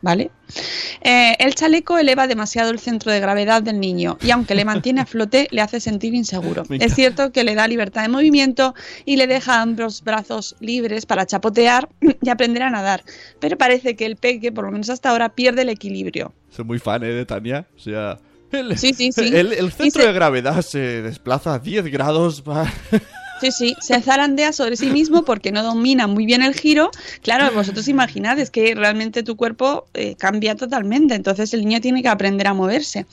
[0.05, 0.31] ¿Vale?
[1.01, 5.01] Eh, el chaleco eleva demasiado el centro de gravedad del niño y aunque le mantiene
[5.01, 6.65] a flote, le hace sentir inseguro.
[6.79, 8.75] Es cierto que le da libertad de movimiento
[9.07, 11.89] y le deja ambos brazos libres para chapotear
[12.23, 13.03] y aprender a nadar,
[13.41, 16.35] pero parece que el peque, por lo menos hasta ahora, pierde el equilibrio.
[16.51, 17.09] Soy muy fan, ¿eh?
[17.09, 17.67] De Tania.
[17.75, 18.19] O sea.
[18.53, 19.23] El, Sí, sí, sí.
[19.35, 22.43] El, el centro se- de gravedad se desplaza a 10 grados.
[22.43, 22.71] pa-
[23.41, 26.91] Sí, sí, se zarandea sobre sí mismo porque no domina muy bien el giro.
[27.23, 32.03] Claro, vosotros imaginad, es que realmente tu cuerpo eh, cambia totalmente, entonces el niño tiene
[32.03, 33.07] que aprender a moverse.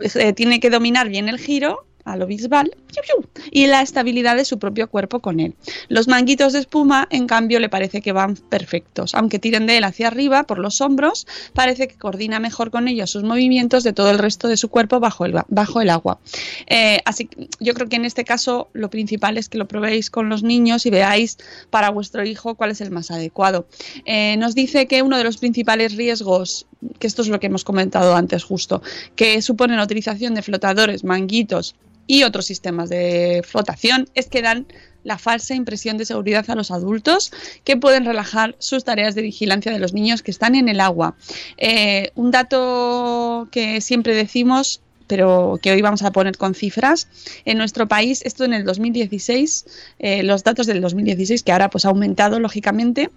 [0.00, 4.36] Eh, tiene que dominar bien el giro a lo bisbal piu, piu, y la estabilidad
[4.36, 5.54] de su propio cuerpo con él.
[5.88, 9.14] Los manguitos de espuma, en cambio, le parece que van perfectos.
[9.14, 13.10] Aunque tiren de él hacia arriba por los hombros, parece que coordina mejor con ellos
[13.10, 16.18] sus movimientos de todo el resto de su cuerpo bajo el, bajo el agua.
[16.66, 20.10] Eh, así que yo creo que en este caso lo principal es que lo probéis
[20.10, 21.38] con los niños y veáis
[21.70, 23.66] para vuestro hijo cuál es el más adecuado.
[24.04, 26.66] Eh, nos dice que uno de los principales riesgos,
[26.98, 28.82] que esto es lo que hemos comentado antes justo,
[29.16, 31.74] que supone la utilización de flotadores, manguitos
[32.06, 34.66] y otros sistemas de flotación, es que dan
[35.04, 37.30] la falsa impresión de seguridad a los adultos
[37.62, 41.14] que pueden relajar sus tareas de vigilancia de los niños que están en el agua.
[41.58, 47.08] Eh, un dato que siempre decimos pero que hoy vamos a poner con cifras.
[47.44, 49.66] En nuestro país, esto en el 2016,
[49.98, 53.10] eh, los datos del 2016, que ahora pues ha aumentado lógicamente,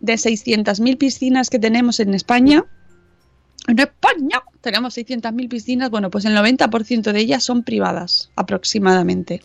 [0.00, 2.64] de 600.000 piscinas que tenemos en España,
[3.68, 9.40] en España tenemos 600.000 piscinas, bueno, pues el 90% de ellas son privadas, aproximadamente.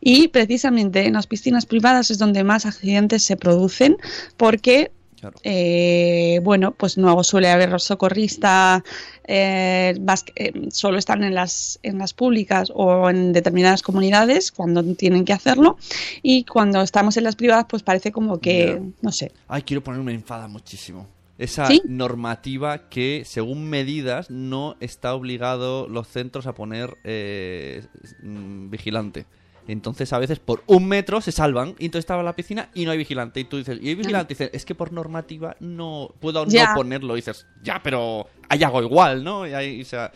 [0.00, 3.96] Y precisamente en las piscinas privadas es donde más accidentes se producen,
[4.36, 4.90] porque
[5.20, 5.36] Claro.
[5.44, 8.82] eh, bueno, pues no suele haber socorrista,
[9.24, 14.50] eh, más que- eh, solo están en las, en las públicas o en determinadas comunidades
[14.50, 15.78] cuando tienen que hacerlo
[16.22, 20.12] y cuando estamos en las privadas pues parece como que, no sé, Ay, quiero ponerme
[20.12, 21.06] enfada muchísimo.
[21.38, 21.82] Esa ¿Sí?
[21.86, 27.82] normativa que, según medidas, no está obligado los centros a poner eh,
[28.22, 29.26] mm, vigilante.
[29.68, 32.90] Entonces, a veces por un metro se salvan y entonces estaba la piscina y no
[32.90, 33.40] hay vigilante.
[33.40, 34.34] Y tú dices, y hay vigilante.
[34.34, 36.70] Y dices, es que por normativa no puedo Ya.
[36.70, 37.14] no ponerlo.
[37.14, 39.46] Y dices, ya, pero hay algo igual, ¿no?
[39.46, 40.10] Y ahí, o sea,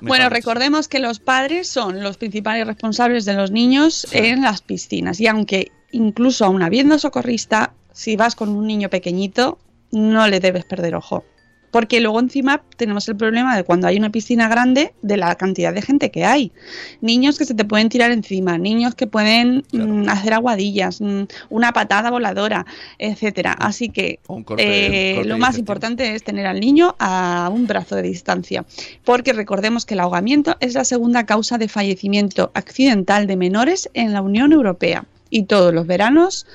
[0.00, 4.18] me Bueno, recordemos que los padres son los principales responsables de los niños Sí.
[4.18, 9.58] en las piscinas y aunque incluso aún habiendo socorrista, si vas con un niño pequeñito,
[9.92, 11.24] no le debes perder ojo.
[11.70, 15.72] Porque luego encima tenemos el problema de cuando hay una piscina grande, de la cantidad
[15.72, 16.52] de gente que hay.
[17.00, 19.86] Niños que se te pueden tirar encima, niños que pueden Claro.
[19.90, 22.66] mm, hacer aguadillas, mm, una patada voladora,
[22.98, 23.52] etcétera.
[23.52, 28.02] Así que corte- eh, lo más importante es tener al niño a un brazo de
[28.02, 28.66] distancia,
[29.02, 34.12] porque recordemos que el ahogamiento es la segunda causa de fallecimiento accidental de menores en
[34.12, 35.06] la Unión Europea.
[35.34, 36.46] Y todos los veranos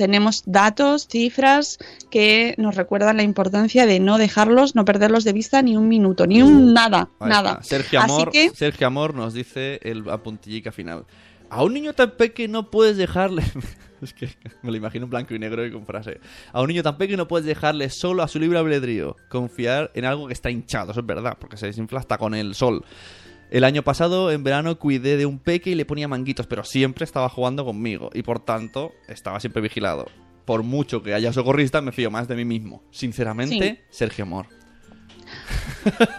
[0.00, 1.76] tenemos datos, cifras
[2.10, 6.26] que nos recuerdan la importancia de no dejarlos, no perderlos de vista ni un minuto,
[6.26, 7.62] ni un nada, nada.
[7.62, 11.04] Sergio Amor, que- Sergio Amor nos dice el apuntillica final.
[11.50, 13.42] A un niño tan pequeño no puedes dejarle.
[14.00, 14.30] es que
[14.62, 16.18] me lo imagino en blanco y negro y con frase.
[16.50, 19.16] A un niño tan pequeño no puedes dejarle solo a su libre albedrío.
[19.28, 22.54] Confiar en algo que está hinchado, eso es verdad, porque se desinfla hasta con el
[22.54, 22.84] sol.
[23.50, 27.04] El año pasado, en verano, cuidé de un peque y le ponía manguitos, pero siempre
[27.04, 30.06] estaba jugando conmigo y por tanto estaba siempre vigilado.
[30.44, 32.82] Por mucho que haya socorrista, me fío más de mí mismo.
[32.90, 34.46] Sinceramente, Sergio Amor.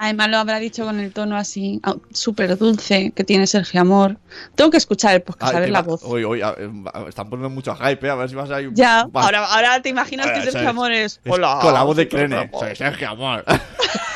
[0.00, 4.18] Además lo habrá dicho con el tono así, ah, súper dulce que tiene Sergio Amor.
[4.54, 6.02] Tengo que escuchar el podcast, a ver la va- voz.
[6.04, 6.54] Uy, uy, a-
[6.94, 8.70] a- están poniendo mucho hype, eh, a ver si vas a ir.
[8.74, 10.68] Ya, vas- ahora, ahora te imaginas que Sergio.
[10.68, 11.20] Amor es...
[11.24, 12.36] Es Hola, con la voz de Crene.
[12.36, 12.66] Sergio Amor".
[12.68, 13.44] Soy Sergio Amor.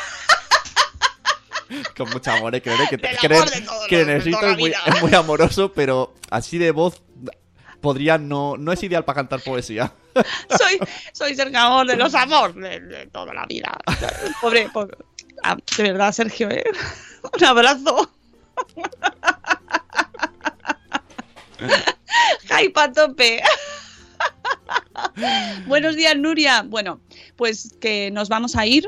[1.97, 2.87] con mucho amor, eh, Crene.
[2.89, 4.77] Que, la es muy, vida.
[4.85, 7.01] es muy amoroso, pero así de voz
[7.81, 8.57] podría no.
[8.57, 9.93] No es ideal para cantar poesía.
[10.57, 10.79] soy,
[11.11, 13.77] soy Sergio Amor de los amores de, de toda la vida.
[14.41, 14.97] Pobre, pobre.
[15.43, 16.63] Ah, de verdad, Sergio, ¿eh?
[17.33, 18.09] Un abrazo.
[22.47, 23.41] Hype a tope.
[25.67, 26.63] Buenos días, Nuria.
[26.63, 26.99] Bueno,
[27.35, 28.87] pues que nos vamos a ir,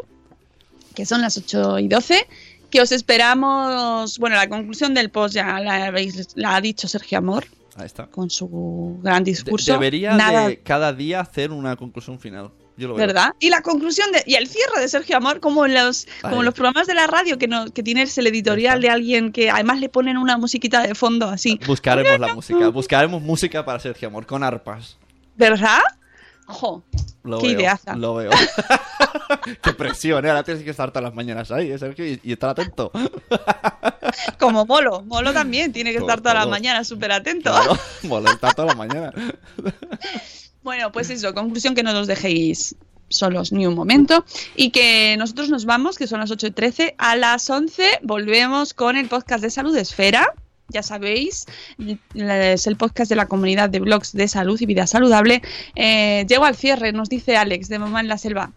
[0.95, 2.27] que son las 8 y 12.
[2.75, 4.19] Que os esperamos.
[4.19, 7.45] Bueno, la conclusión del post ya la, habéis- la ha dicho Sergio Amor
[7.77, 8.07] Ahí está.
[8.07, 9.71] con su gran De- discurso.
[9.71, 12.51] debería Nada, de cada día hacer una conclusión final.
[12.75, 13.07] Yo lo veo.
[13.07, 13.33] ¿Verdad?
[13.39, 16.45] Y la conclusión de, y el cierre de Sergio Amor, como en los, como en
[16.45, 19.79] los programas de la radio que, no, que tienes el editorial de alguien que además
[19.79, 21.57] le ponen una musiquita de fondo así.
[21.65, 22.67] Buscaremos la música.
[22.67, 24.97] Buscaremos música para Sergio Amor con arpas.
[25.37, 25.79] ¿Verdad?
[26.47, 26.83] Ojo,
[27.23, 27.95] Lo qué veo, ideaza.
[27.95, 28.31] Lo veo.
[29.61, 30.29] Qué presión, ¿eh?
[30.29, 32.05] Ahora tienes que estar todas las mañanas ahí, ¿eh, Sergio?
[32.05, 32.91] Y, y estar atento.
[34.39, 35.01] Como Molo.
[35.03, 37.51] Molo también tiene que estar todas las mañanas súper atento.
[37.51, 39.11] Claro, mola, estar toda la mañana.
[40.63, 42.75] Bueno, pues eso, conclusión que no los dejéis
[43.09, 44.25] solos ni un momento
[44.55, 48.73] y que nosotros nos vamos, que son las 8 y 13, a las 11 volvemos
[48.73, 50.33] con el podcast de Salud Esfera.
[50.69, 51.45] Ya sabéis,
[52.15, 55.41] es el podcast de la comunidad de blogs de salud y vida saludable.
[55.75, 58.51] Eh, llego al cierre, nos dice Alex de Mamá en la Selva.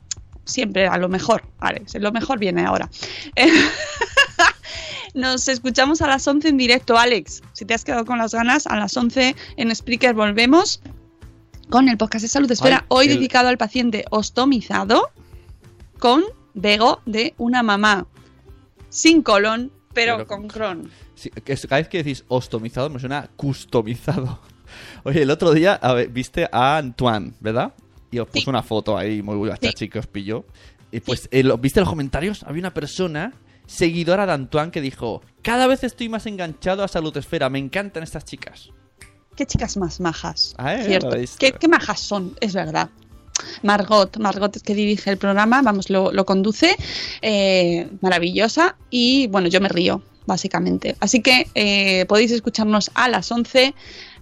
[0.45, 2.89] Siempre a lo mejor, Alex, lo mejor viene ahora.
[3.37, 3.47] Eh,
[5.15, 7.43] Nos escuchamos a las 11 en directo, Alex.
[7.53, 10.81] Si te has quedado con las ganas, a las 11 en Spreaker volvemos
[11.71, 15.11] con el podcast de Salud Esfera, Ay, hoy el- dedicado al paciente ostomizado
[15.99, 18.07] con Bego de una mamá
[18.91, 20.91] sin colon, pero, Pero con con- Crohn.
[21.19, 24.39] Sí, cada vez que decís ostomizado me suena customizado.
[25.05, 27.73] Oye, el otro día a ver, viste a Antoine, ¿verdad?
[28.11, 28.51] Y os puso Sí.
[28.51, 29.75] una foto ahí muy guacha, Sí.
[29.75, 30.45] chica, os pilló.
[30.93, 32.43] Y pues, eh, lo- ¿viste los comentarios?
[32.45, 33.33] Había una persona,
[33.67, 38.03] seguidora de Antoine, que dijo: Cada vez estoy más enganchado a Salud Esfera, me encantan
[38.03, 38.71] estas chicas.
[39.37, 40.55] Qué chicas más majas.
[40.57, 40.85] Ah, ¿eh?
[40.85, 41.11] Cierto.
[41.39, 42.91] Qué, qué majas son, es verdad.
[43.63, 46.75] Margot, Margot es que dirige el programa, vamos, lo, lo conduce,
[47.23, 50.95] eh, maravillosa y bueno, yo me río, básicamente.
[51.01, 53.75] Así que eh, podéis escucharnos a las 11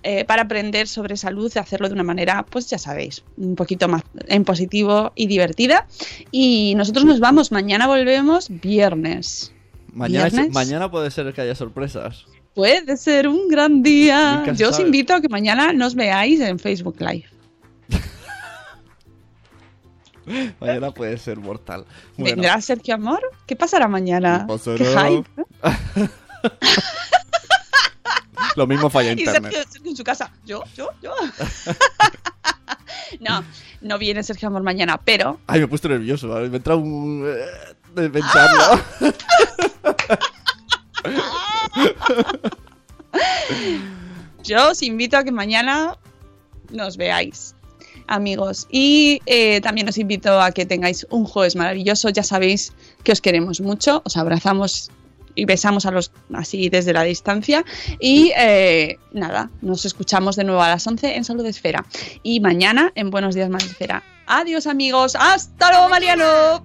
[0.02, 3.88] eh, para aprender sobre salud y hacerlo de una manera, pues ya sabéis, un poquito
[3.88, 5.86] más en positivo y divertida.
[6.30, 9.52] Y nosotros nos vamos, mañana volvemos viernes.
[9.92, 10.54] Mañana, es- ¿Viernes?
[10.54, 12.24] mañana puede ser que haya sorpresas.
[12.54, 14.42] Puede ser un gran día.
[14.56, 17.26] Yo os invito a que mañana nos veáis en Facebook Live.
[20.60, 21.84] Mañana puede ser mortal.
[22.16, 23.20] Bueno, ¿Vendrá Sergio Amor?
[23.46, 24.46] ¿Qué pasará mañana?
[24.46, 25.24] ¿Qué
[28.56, 29.52] lo mismo falla Y internet.
[29.52, 30.32] Sergio, Sergio en su casa.
[30.44, 31.12] Yo, yo, yo.
[33.20, 33.44] no,
[33.80, 36.28] no viene Sergio Amor mañana, pero Ay, me he puesto nervioso.
[36.28, 37.24] Me entra un.
[37.26, 38.82] eh, de pensarlo.
[44.44, 45.96] yo os invito a que mañana
[46.70, 47.54] nos veáis,
[48.06, 48.66] amigos.
[48.70, 52.08] Y eh, también os invito a que tengáis un jueves maravilloso.
[52.10, 54.90] Ya sabéis que os queremos mucho, os abrazamos
[55.36, 57.64] y besamos a los así desde la distancia.
[58.00, 61.84] Y eh, nada, nos escuchamos de nuevo a las 11 en Salud Esfera.
[62.22, 64.02] Y mañana en Buenos Días Más Esfera.
[64.26, 65.14] Adiós, amigos.
[65.14, 66.64] Hasta luego, Mariano.